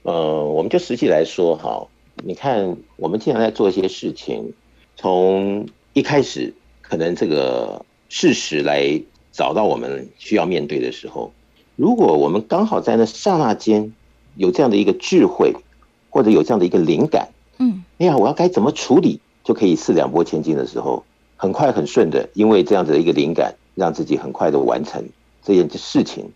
[0.04, 1.88] 呃，我们就实际来说哈，
[2.26, 4.52] 你看我们经常在做一些事情，
[4.98, 6.54] 从一开始。
[6.88, 11.34] 可能这个事实来找到我们需要面对的时候，
[11.76, 13.94] 如果我们刚好在那刹那间
[14.36, 15.54] 有这样的一个智慧，
[16.10, 17.28] 或者有这样的一个灵感，
[17.60, 21.04] 嗯，哎呀，我要该怎么处理，就可以四两拨千斤的时候，
[21.36, 25.04] 很快很顺的，因为这样子的一个灵感，让自己很快的完成
[25.44, 26.32] 这件事情。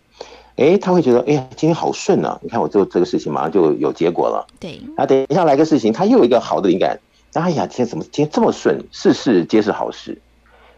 [0.56, 2.38] 哎，他会觉得，哎呀，今天好顺啊！
[2.42, 4.46] 你看我做这个事情，马上就有结果了。
[4.60, 7.00] 对，啊，等一下来个事情，他又有一个好的灵感，
[7.32, 8.84] 哎呀，今天怎么今天这么顺？
[8.92, 10.20] 事事皆是好事。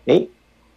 [0.06, 0.26] 哎，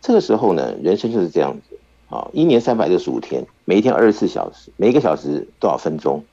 [0.01, 1.77] 这个时候呢，人生就是这样子
[2.09, 6.23] 啊，一年三百六十五天，每一天二十四小时，每一个小时多少分钟，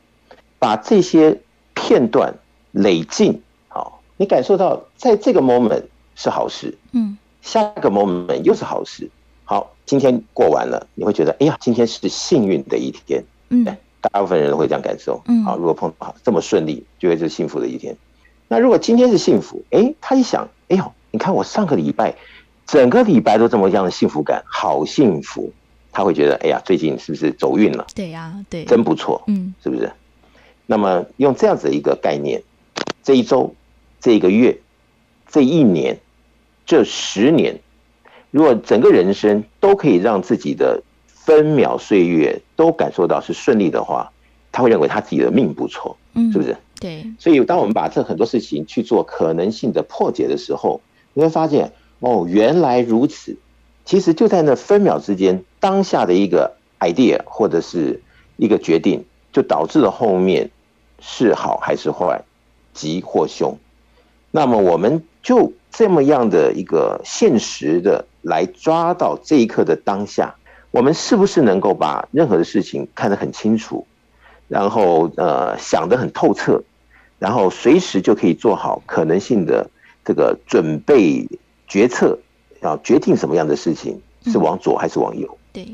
[0.61, 1.41] 把这些
[1.75, 2.33] 片段
[2.71, 5.83] 累进，好，你感受到在这个 moment
[6.15, 9.11] 是好事，嗯，下个 moment 又是好事，
[9.45, 13.65] 好，今天过完了，你会觉得，哎呀，今天是幸运的一天，嗯，
[14.01, 17.97] 大部分人都会这样感受，嗯，好，如果碰到这么顺利，就会是幸福的一天。
[18.47, 22.15] 那如果今天是幸福，哎，他一想，哎呦，你看我上个礼拜。
[22.67, 25.53] 整个礼拜都这么样的幸福感，好幸福，
[25.93, 27.87] 他会觉得，哎呀，最近是不是走运了？
[27.95, 29.93] 对呀、啊，对，真不错，嗯，是不是？
[30.67, 32.43] 那么用这样子的一个概念，
[33.03, 33.55] 这一周、
[34.01, 34.59] 这一个月、
[35.29, 36.01] 这一年、
[36.65, 37.61] 这十年，
[38.31, 44.11] 如果整个人生都可以让自己的分秒岁月都感受到是顺利的话，
[44.51, 46.57] 他会认为他自己的命不错，嗯，是不是？
[46.81, 47.05] 对。
[47.19, 50.81] 所以，当我们把这很多事情去做可能性的破解的时候，
[51.13, 51.71] 你会发现。
[52.01, 53.37] 哦，原来如此。
[53.85, 58.03] 其实就在那分秒之间，当下的一个 idea 或者是
[58.37, 60.51] 一个决定，就导致了后面
[61.01, 62.23] 是好还是坏，
[62.73, 63.59] 吉或凶。
[64.31, 70.35] 那么我们就这么样的一个现实的来抓到这一刻的当下，
[70.71, 73.87] 我们是不是能够把任何的事情看得很清楚，
[74.49, 76.63] 然后呃想得很透彻，
[77.19, 79.69] 然后随时就可以做好可能性的
[80.07, 81.29] 这个准备。
[81.67, 82.19] 决策
[82.63, 85.39] 要决定什么样的事情是往左还是往右？
[85.53, 85.67] 对，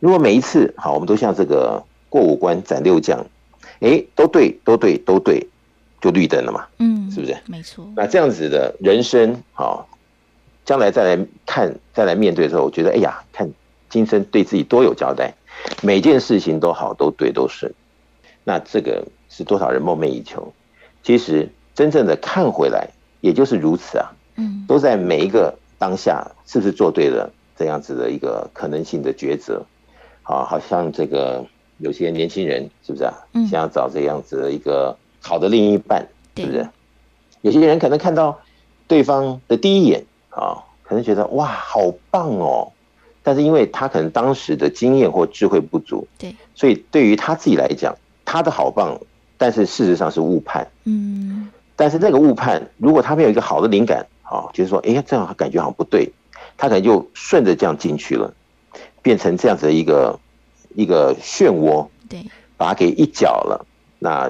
[0.00, 3.24] 如果每一次好，我们都像这个过五关斩六将，
[3.80, 5.46] 哎，都对，都对，都对，
[6.00, 6.66] 就绿灯了嘛？
[6.78, 7.36] 嗯，是不是？
[7.46, 7.86] 没错。
[7.96, 9.88] 那这样子的人生，好，
[10.64, 13.50] 将来再来看，再来面对的时候，我觉得，哎呀，看
[13.88, 15.34] 今生对自己多有交代，
[15.82, 17.72] 每件事情都好，都对，都顺。
[18.44, 20.52] 那这个是多少人梦寐以求？
[21.02, 22.88] 其实真正的看回来，
[23.20, 24.12] 也就是如此啊。
[24.36, 29.64] 嗯，都在每一个当下，是不是做对了这样子的一个可能性的抉择？
[30.22, 31.44] 啊，好像这个
[31.78, 33.14] 有些年轻人是不是啊？
[33.32, 36.06] 嗯，想要找这样子的一个好的另一半，
[36.36, 36.68] 是不是？
[37.42, 38.36] 有些人可能看到
[38.88, 42.72] 对方的第一眼啊，可能觉得哇，好棒哦，
[43.22, 48.98] 但是因为他可能当时的经验或智慧不足，对，所以对于他自己来讲，他的好棒，
[49.38, 50.66] 但是事实上是误判。
[50.84, 54.04] 嗯，但是那个误判，如果他没有一个好的灵感。
[54.28, 56.10] 好，就是说，哎呀，这样感觉好像不对，
[56.56, 58.34] 他可能就顺着这样进去了，
[59.00, 60.18] 变成这样子的一个
[60.74, 62.24] 一个漩涡，对，
[62.56, 63.64] 把它给一搅了，
[64.00, 64.28] 那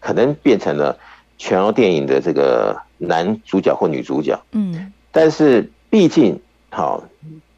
[0.00, 0.98] 可能变成了
[1.38, 7.02] 全欧电影的这个男主角或女主角，嗯，但是毕竟，好，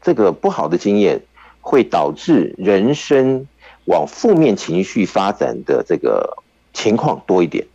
[0.01, 1.21] 这个不好的经验
[1.59, 3.45] 会导致人生
[3.83, 6.37] 往负面情绪发展的这个
[6.73, 7.67] 情况多一点。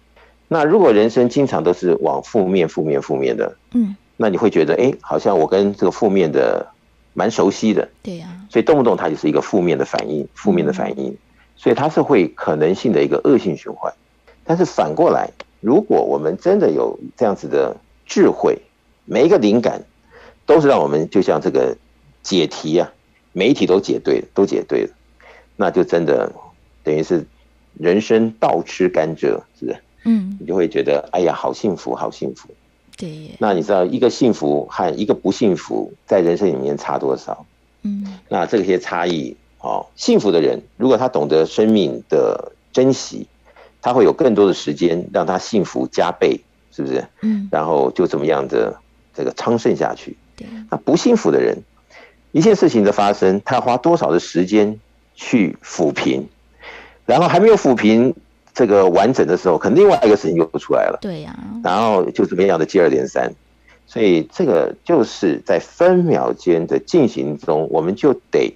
[0.53, 6.67] 那如果人生经常都是往负面、负面、负面的，嗯，那你会觉得，哎，好像我跟这个负面的
[7.15, 11.17] 蛮熟悉的，对呀，所以动不动它就是一个负面的反应，负面的反应，
[11.55, 13.95] 所以它是会可能性的一个恶性循环。
[14.43, 15.31] 但是反过来，
[15.61, 18.59] 如果我们真的有这样子的智慧，
[19.05, 19.81] 每一个灵感
[20.47, 21.77] 都是让我们就像这个
[22.25, 22.93] 解题啊，
[23.33, 24.91] 每一题都解对了，都解对了，
[25.55, 26.33] 那就真的
[26.83, 27.25] 等于是
[27.79, 29.79] 人生倒吃甘蔗，是不是？
[30.05, 32.49] 嗯，你就会觉得，哎呀，好幸福，好幸福。
[32.97, 33.31] 对。
[33.39, 37.45] 那你知道一个幸福和一个不幸福在人生里面差多少？
[37.83, 38.19] 嗯。
[38.29, 43.27] 那这些差异，哦，幸福的人，如果他懂得生命的珍惜，
[43.83, 46.41] 他会有更多的时间让他幸福加倍，
[46.73, 47.07] 是不是？
[47.21, 47.49] 嗯。
[47.53, 48.75] 然后就这么样的
[49.15, 50.17] 这个昌盛下去。
[50.37, 50.47] 对。
[50.71, 51.59] 那不幸福的人，
[52.33, 54.81] 一件事情的发生，他要花多少的时间
[55.15, 56.27] 去抚平，
[57.05, 58.15] 然后还没有抚平。
[58.53, 60.99] 这个完整的时候，可能另外一个事情又出来了。
[61.01, 63.33] 对呀、啊，然后就怎么样的接二连三，
[63.87, 68.55] 所以这个就是在分秒间的进行中，我们就得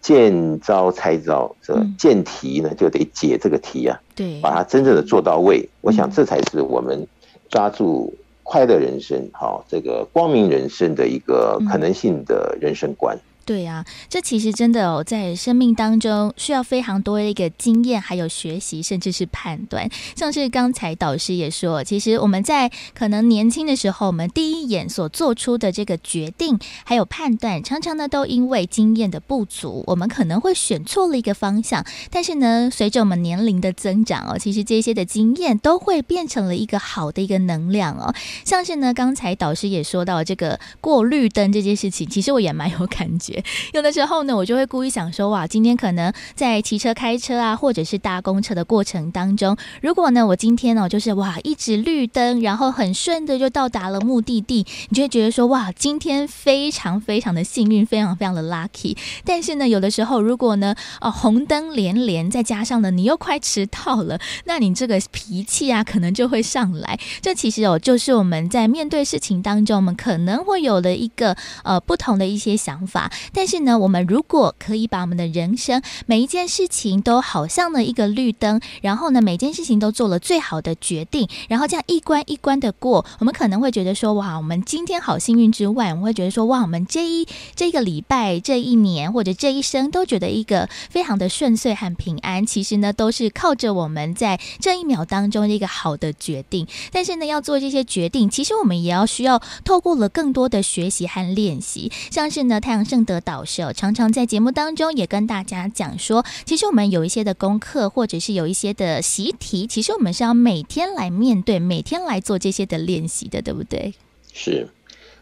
[0.00, 5.68] 见招拆招，这个见题呢就得解这个题啊，对，把它真正的做到位。
[5.80, 7.06] 我想这才是我们
[7.48, 13.18] 抓住快乐人生、好这个光明人生的一个可能性的人生观。
[13.50, 19.90] 对啊，这其实真的哦，在生命当中需要非常多的一个经验，还有学习，甚至是判断。
[20.14, 31.84] 像是刚才导师也说，其实我们在可能年轻的时候，我们第一眼所做出的这个决定，还有判断，常常呢都因为经验的不足，我们可能会选错了一个方向。
[32.08, 38.14] 但是呢，随着我们年龄的增长哦，其实这些的经验都会变成了一个好的一个能量哦。
[38.44, 43.39] 像是呢，刚才导师也说到这个过绿灯这件事情，其实我也蛮有感觉。
[43.72, 58.96] 有的时候呢，我就会故意想说，哇，今天可能在骑车、开车啊，或者是搭公车的过程当中，如果呢，我今天呢，就是哇，一直绿灯，然后很顺的就到达了目的地，你就会觉得说，哇，今天非常非常的幸运，非常非常的 lucky。
[59.24, 66.98] 但是呢，有的时候如果呢，哦，红灯连连，再加上呢，你又快迟到了，那你这个脾气啊，可能就会上来。
[67.20, 73.10] 这其实哦，就是我们在面对事情当中，我们可能会有的一个呃不同的一些想法。
[73.32, 92.44] 但是呢，我们如果可以把我们的人生每一件事情都好像呢一个绿灯，然后呢每件事情都做了最好的决定，然后这样一关一关的过，我们可能会觉得说哇，我们今天好幸运之外，我们会觉得说哇，我们这一这个礼拜、这一年或者这一生都觉得一个非常的顺遂和平安。
[92.44, 96.66] 其实呢，都是靠着我们在这一秒当中的一个好的决定。
[96.90, 113.94] 但是呢，要做这些决定，其实我们也要需要透过了更多的学习和练习，像是呢太阳盛德导师常常在节目当中也跟大家讲说，其实我们有一些的功课，或者是有一些的习题，其实我们是要每天来面对，每天来做这些的练习的，对不对？
[114.32, 114.68] 是，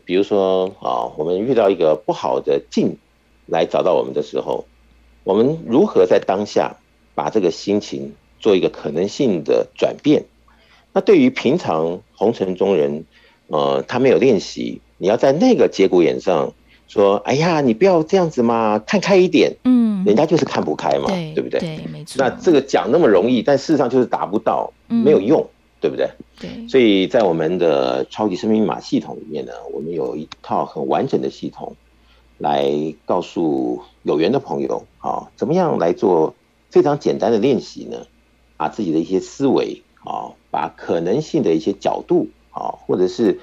[0.04, 2.98] 比如说啊，我们遇到一个不好的境
[3.46, 4.66] 来找到我们的时候，
[5.24, 6.76] 我们如何在当下
[7.14, 10.26] 把这个心情做一个可能性的转变？
[10.92, 13.06] 那对于平常红尘中人，
[13.46, 16.52] 呃，他没有练习，你要在那个节骨眼上。
[16.88, 19.54] 说，哎呀，你不要这样子嘛，看开一点。
[19.64, 21.60] 嗯，人家就是看不开嘛，对，对不对？
[21.60, 22.16] 对，没错。
[22.18, 25.48] 那这个讲那么容易，但事实上就是达不到，没有用，嗯、
[25.82, 26.10] 对不对？
[26.40, 26.66] 对。
[26.66, 31.76] 所以在我们的超级生命密码系统里面呢，我们有一套很完整的系统，
[32.38, 32.72] 来
[33.04, 36.34] 告诉有缘的朋友啊，怎么样来做
[36.70, 37.98] 非常简单的练习呢？
[38.56, 43.38] 把自己的一些思维啊，把可能性的一些角度啊，或者是。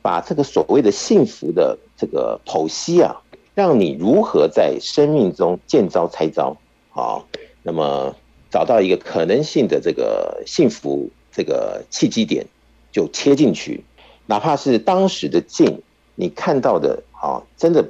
[0.00, 3.20] 把这个所谓的幸福的这个剖析啊，
[3.54, 6.56] 让你如何在生命中见招拆招
[6.94, 7.20] 啊，
[7.62, 8.14] 那么
[8.50, 12.46] 找到一个可能性的这个幸福这个契机点，
[12.92, 13.84] 就切进去，
[14.26, 15.82] 哪怕是当时的境，
[16.14, 17.84] 你看到的啊，真的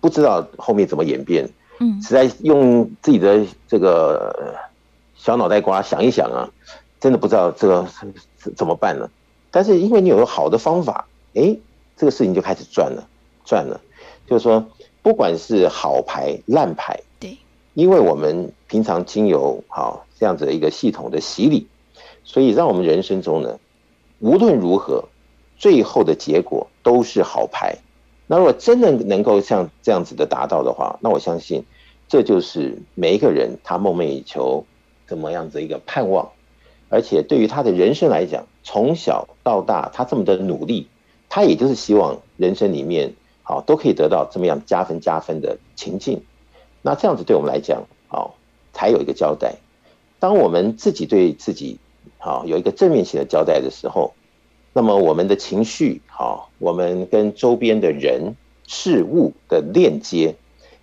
[0.00, 1.48] 不知道后面怎么演变，
[1.78, 4.56] 嗯，实在用自己的这个
[5.14, 6.50] 小脑袋瓜想一想啊，
[6.98, 7.86] 真的不知道这个
[8.56, 9.08] 怎么办了？
[9.52, 11.06] 但是因为你有个好的方法。
[11.34, 11.56] 哎，
[11.96, 13.08] 这个事情就开始转了，
[13.44, 13.80] 转了，
[14.26, 14.66] 就是说，
[15.02, 17.36] 不管是好牌烂牌，对，
[17.74, 21.66] 因为我们平常经由好这样子的一个系统的洗礼，
[22.24, 23.58] 所以让我们人生中呢，
[24.20, 25.04] 无论如何
[25.58, 27.76] 最后的结果都是好牌。
[28.26, 31.64] 那如果真的能够像这样子的达到的话，那我相信
[32.08, 34.64] 这就是每一个人他梦寐以求
[35.06, 36.30] 怎么样子一个盼望。
[36.88, 40.88] 而且对于他的人生来讲，从小到大他这么的努力，
[41.28, 43.14] 他也就是希望人生里面
[43.52, 46.22] 好都可以得到这么样加分加分的情境。
[46.80, 48.34] 那这样子对我们来讲，好
[48.72, 49.56] 才有一个交代。
[50.18, 51.78] 当我们自己对自己
[52.16, 54.14] 好有一个正面性的交代的时候，
[54.72, 58.34] 那么我们的情绪好，我们跟周边的人
[58.66, 60.34] 事物的链接，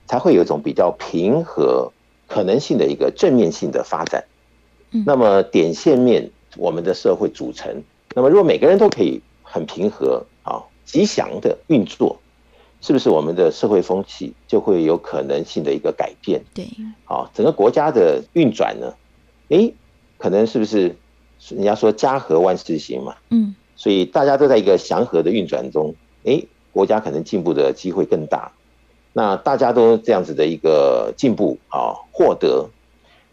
[0.06, 1.92] 才会有一种比较平和
[2.28, 4.24] 可能性的一个正面性的发展。
[5.06, 7.84] 那么点线面，我们的社会组成。
[8.14, 12.20] 那么如果每个人都可以很平和啊、吉祥的运作，
[12.82, 16.42] 是不是我们的社会风气就会有可能性的一个改变？
[16.54, 16.68] 对，
[17.06, 18.94] 好，整个国家的运转呢？
[19.50, 19.74] 诶，
[20.18, 20.96] 可能是不是
[21.50, 23.16] 人家说家和万事兴嘛？
[23.30, 28.52] 嗯，所以大家都在一个祥和的运转中，诶，国家可能进步的机会更大。
[29.14, 32.70] 那大家都这样子的一个进步啊，获得，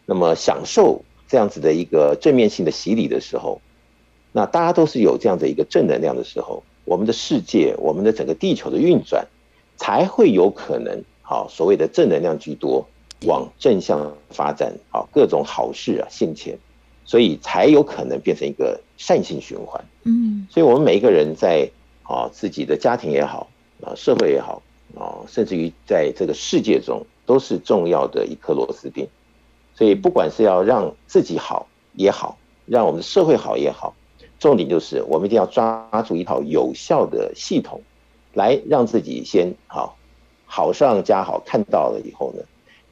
[0.05, 1.03] 那么享受。
[1.29, 3.59] 这样子的一个正面性的洗礼的时候，
[4.31, 9.27] 那大家都是有这样的一个正能量的时候，我们的世界，我们的整个地球的运转，
[9.77, 12.85] 才会有可能好所谓的正能量居多，
[13.25, 16.57] 往正向发展，好各种好事啊现前，
[17.05, 19.83] 所以才有可能变成一个善性循环。
[20.03, 21.69] 嗯，所以我们每一个人在
[22.03, 23.49] 啊自己的家庭也好
[23.81, 24.61] 啊社会也好
[24.97, 29.07] 啊，甚至于在这个世界中，都是重要的一颗螺丝钉。
[29.75, 33.93] 所以，不管是要让自己好也好，让我们的社会好也好，
[34.39, 37.79] 重点就是我们一定要抓住一套有效的系统，
[38.37, 39.97] 来让自己先好，
[40.45, 42.43] 好上加好，看到了以后呢，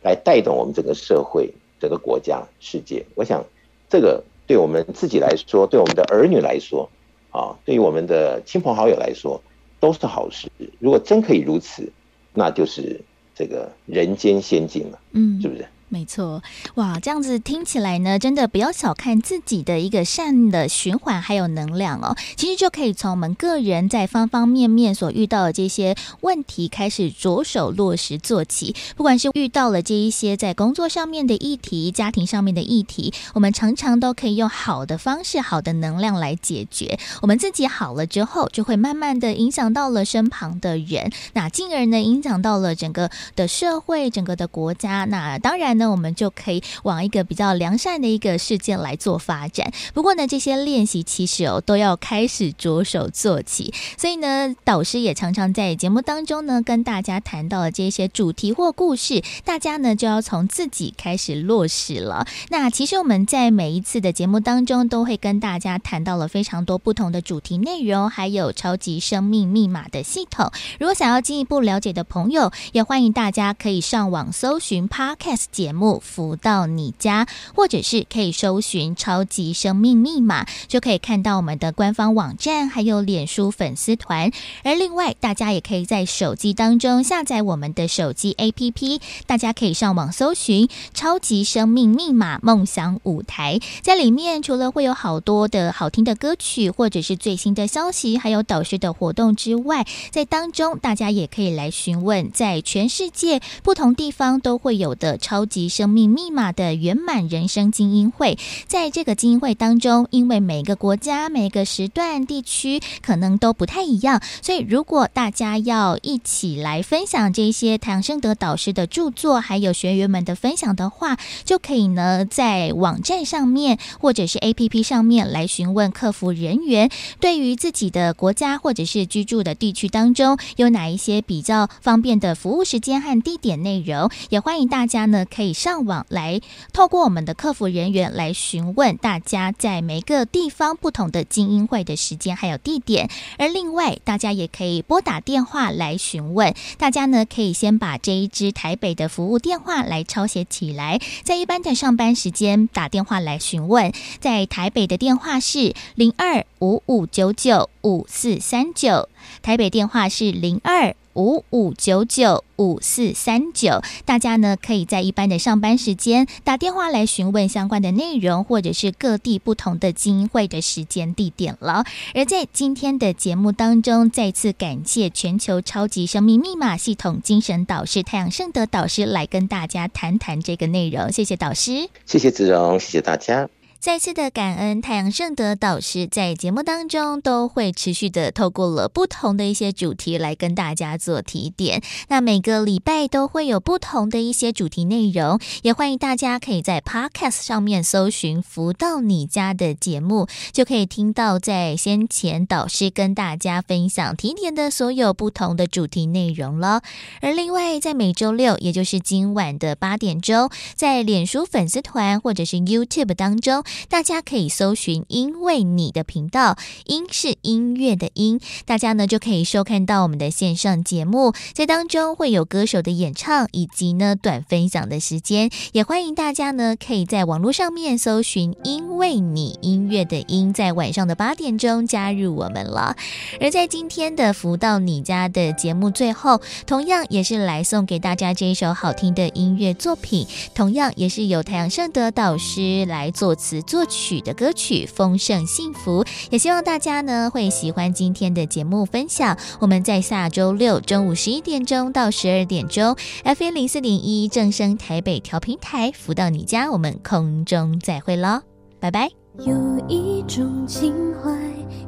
[0.02, 3.06] 来带动我们整个社会、整个国家、世界。
[3.14, 3.46] 我想，
[3.88, 6.90] 这个对我们自己来说，对我们的儿女来说，
[7.30, 9.40] 啊，对于我们的亲朋好友来说，
[9.80, 10.50] 都是好事。
[10.80, 11.94] 如果真可以如此，
[12.34, 13.00] 那就是
[13.36, 15.68] 这个人间仙境了，嗯，是不是？
[15.96, 16.44] 没错，
[16.74, 22.14] 哇，这样子听起来呢，真的不要小看自己的一个善的循环还有能量哦。
[22.36, 28.76] 其实就可以从我们个人在方方面面所遇到的这些问题开始着手落实做起。
[28.98, 37.00] 不管是遇到了这一些在工作上面的议题、家庭上面的议题，我们常常都可以用好的方式、好的能量来解决。
[37.22, 45.06] 我们自己好了之后，就会慢慢的影响到了身旁的人，那进而呢，影响到了整个的社会、整个的国家。
[45.06, 45.85] 那当然呢。
[45.86, 49.72] 那我们就可以往一个比较良善的一个事件来做发展。
[49.94, 53.72] 不过呢，这些练习其实哦都要开始着手做起。
[53.96, 62.26] 所以呢，导师也常常在节目当中呢跟大家谈到了这些主题或故事，大家呢就要从自己开始落实了。
[62.50, 70.52] 那其实我们在每一次的节目当中都会跟大家谈到了非常多不同的主题内容，还有超级生命密码的系统。
[70.80, 84.32] 如果想要进一步了解的朋友，也欢迎大家可以上网搜寻 Podcast 节节目福到你家，或者是可以搜寻“超级生命密码”，就可以看到我们的官方网站，还有脸书粉丝团。
[84.64, 93.60] 而另外，大家也可以在手机当中下载我们的手机 APP，大家可以上网搜寻“超级生命密码梦想舞台”。
[93.82, 105.55] 在里面，除了会有好多的好听的歌曲，或者是最新的消息，还有导师的活动之外，在当中大家也可以来询问，在全世界不同地方都会有的超级。
[105.56, 108.38] 及生命密码的圆满人生精英会，
[108.68, 126.90] 在这个精英会当中，因为每个国家、每个时段、地区可能都不太一样，所以如果大家要一起来分享这些太阳盛德导师的著作，还有学员们的分享的话，就可以呢在网站上面或者是 APP 上面来询问客服人员，
[127.22, 135.45] 对于自己的国家或者是居住的地区当中有哪一些比较方便的服务时间和地点内容，也欢迎大家呢可以。
[135.46, 136.42] 可以上网来，
[136.74, 143.12] 透过我们的客服人员来询问大家在每个地方不同的精英会的时间还有地点。
[143.38, 146.56] 而另外，大家也可以拨打电话来询问。
[146.80, 153.94] 大家呢可以先把这一支台北的服务电话来抄写起来，在一般的上班时间打电话来询问。
[154.20, 159.10] 在台北的电话是零二五五九九五四三九，
[159.44, 160.96] 台北电话是零二。
[161.16, 171.86] 五五九九五四三九，大家呢可以在一般的上班时间打电话来询问相关的内容，或者是各地不同的精英会的时间地点了。
[172.14, 181.12] 而在今天的节目当中，再次感谢全球超级生命密码系统精神导师太阳盛德导师来跟大家谈谈这个内容。
[181.12, 183.50] 谢谢导师，谢谢子荣，谢谢大家。
[183.86, 191.84] 再次的感恩太阳盛德导师在节目当中都会持续的透过了不同的一些主题来跟大家做提点。
[192.08, 206.82] 那每个礼拜都会有不同的一些主题内容，也欢迎大家可以在 Podcast 上面搜寻“福到你家”的节目，就可以听到在先前导师跟大家分享提点的所有不同的主题内容了。
[207.22, 213.64] 而另外在每周六，也就是今晚的八点钟，在脸书粉丝团或者是 YouTube 当中。
[213.90, 232.96] 大家可以搜寻“因为你的频道”，音是音乐的音，大家呢就可以收看到我们的线上节目，在当中会有歌手的演唱以及呢短分享的时间，也欢迎大家呢可以在网络上面搜寻“因为你音乐的音”，在晚上的八点钟加入我们了。
[233.40, 243.55] 而在今天的福到你家的节目最后，同样也是来送给大家这一首好听的音乐作品，同样也是由太阳盛德导师来作词。
[243.62, 249.38] 作曲的歌曲《丰盛幸福》，也希望大家呢会喜欢今天的节目分享。
[249.60, 258.42] 我们在下周六中午十一点钟到十二点钟，FM 零四点一正声台北调频台，福到你家，我们空中再会喽，
[258.80, 259.10] 拜拜。
[259.40, 259.54] 有
[259.88, 261.32] 一种情怀，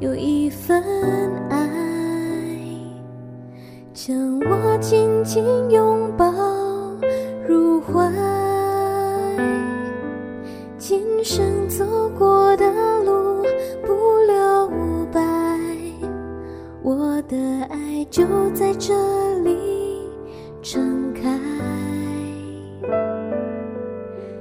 [0.00, 0.82] 有一份
[1.48, 1.68] 爱，
[3.94, 6.30] 将我紧紧拥抱
[7.46, 8.47] 入怀。
[10.78, 11.84] 今生走
[12.16, 12.64] 过的
[13.02, 13.42] 路
[13.84, 13.92] 不
[14.28, 15.20] 留白，
[16.82, 17.36] 我的
[17.68, 18.24] 爱就
[18.54, 18.94] 在这
[19.40, 19.58] 里
[20.62, 21.36] 盛开，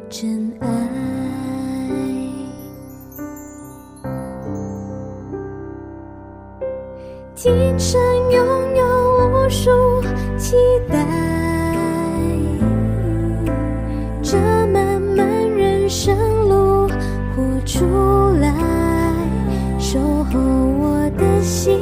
[0.10, 0.68] 真爱。
[7.34, 8.00] 今生
[8.32, 8.86] 拥有
[9.28, 9.72] 无数
[10.38, 10.56] 期
[10.88, 11.04] 待，
[14.22, 16.27] 这漫漫人生。
[17.68, 17.84] 出
[18.40, 18.50] 来，
[19.78, 21.78] 守候我的心，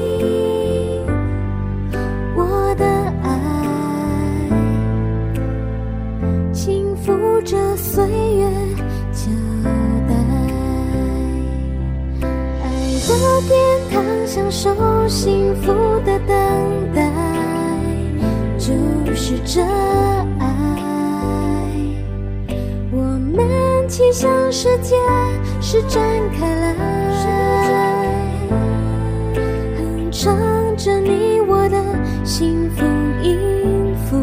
[2.36, 2.84] 我的
[3.22, 3.30] 爱，
[6.52, 8.50] 轻抚着岁月
[9.12, 9.30] 交
[10.08, 10.16] 代，
[12.64, 12.66] 爱
[13.08, 13.14] 的
[13.48, 13.56] 殿
[13.92, 15.72] 堂，享受幸福
[16.04, 16.36] 的等
[16.96, 17.12] 待，
[18.58, 18.74] 就
[19.14, 19.62] 是这
[20.40, 20.48] 爱，
[22.92, 22.98] 我
[23.36, 24.96] 们齐向世界。
[25.68, 26.00] 是展
[26.38, 26.76] 开来，
[29.34, 30.38] 哼唱
[30.78, 31.84] 着你我的
[32.24, 32.86] 幸福
[33.24, 34.16] 音符，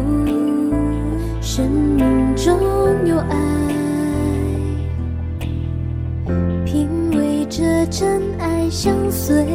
[1.41, 2.57] 生命中
[3.05, 3.37] 有爱，
[6.63, 9.45] 品味着真爱相随，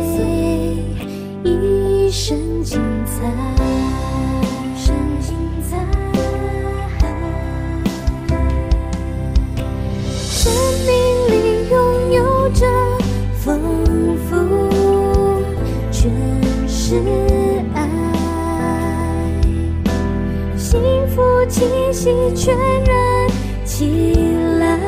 [21.59, 23.28] 气息全然
[23.64, 24.14] 起
[24.61, 24.78] 来，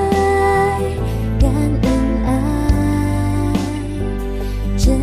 [1.41, 1.51] 感
[1.83, 1.91] 恩
[2.25, 3.53] 爱，
[4.79, 4.97] 珍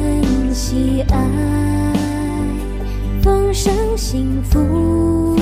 [0.53, 1.17] 惜爱，
[3.21, 5.35] 丰盛幸福，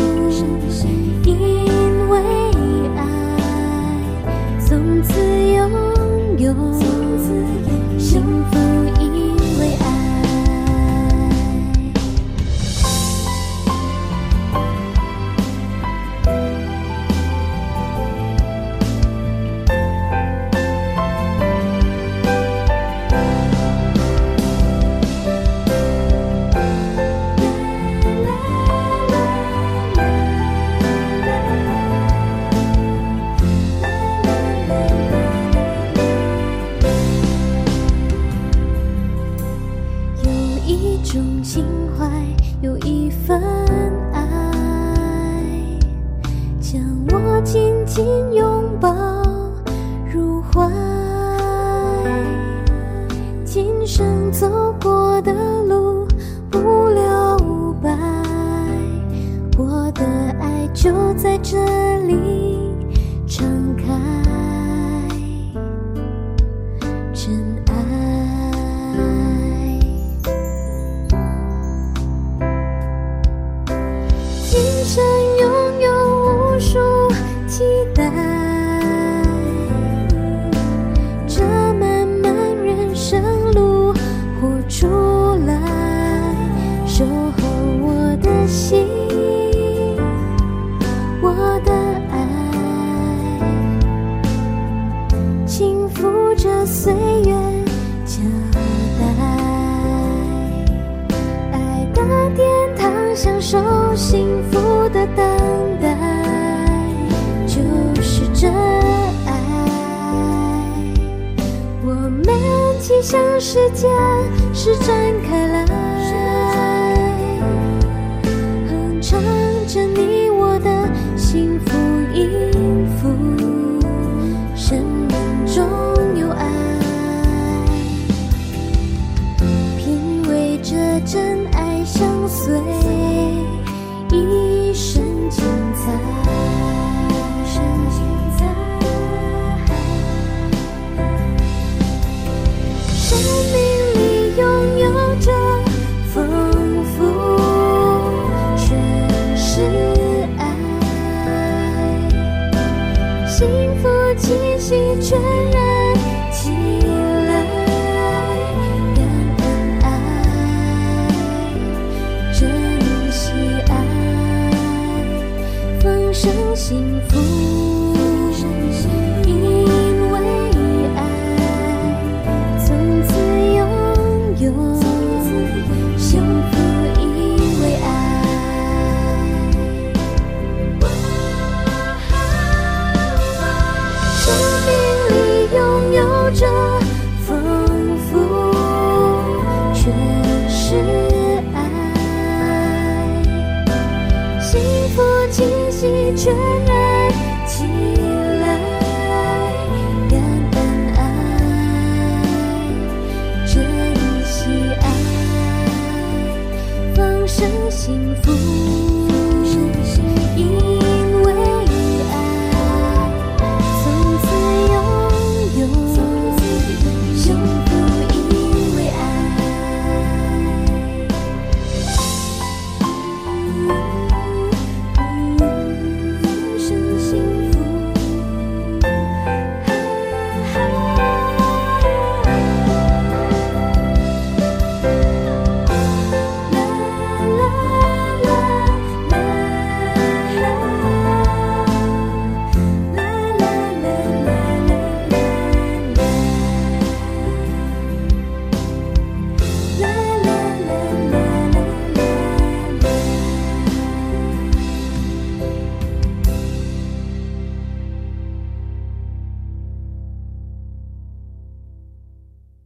[1.24, 2.18] 因为
[2.98, 3.06] 爱，
[4.60, 5.22] 从此
[5.54, 5.70] 拥
[6.40, 6.56] 有。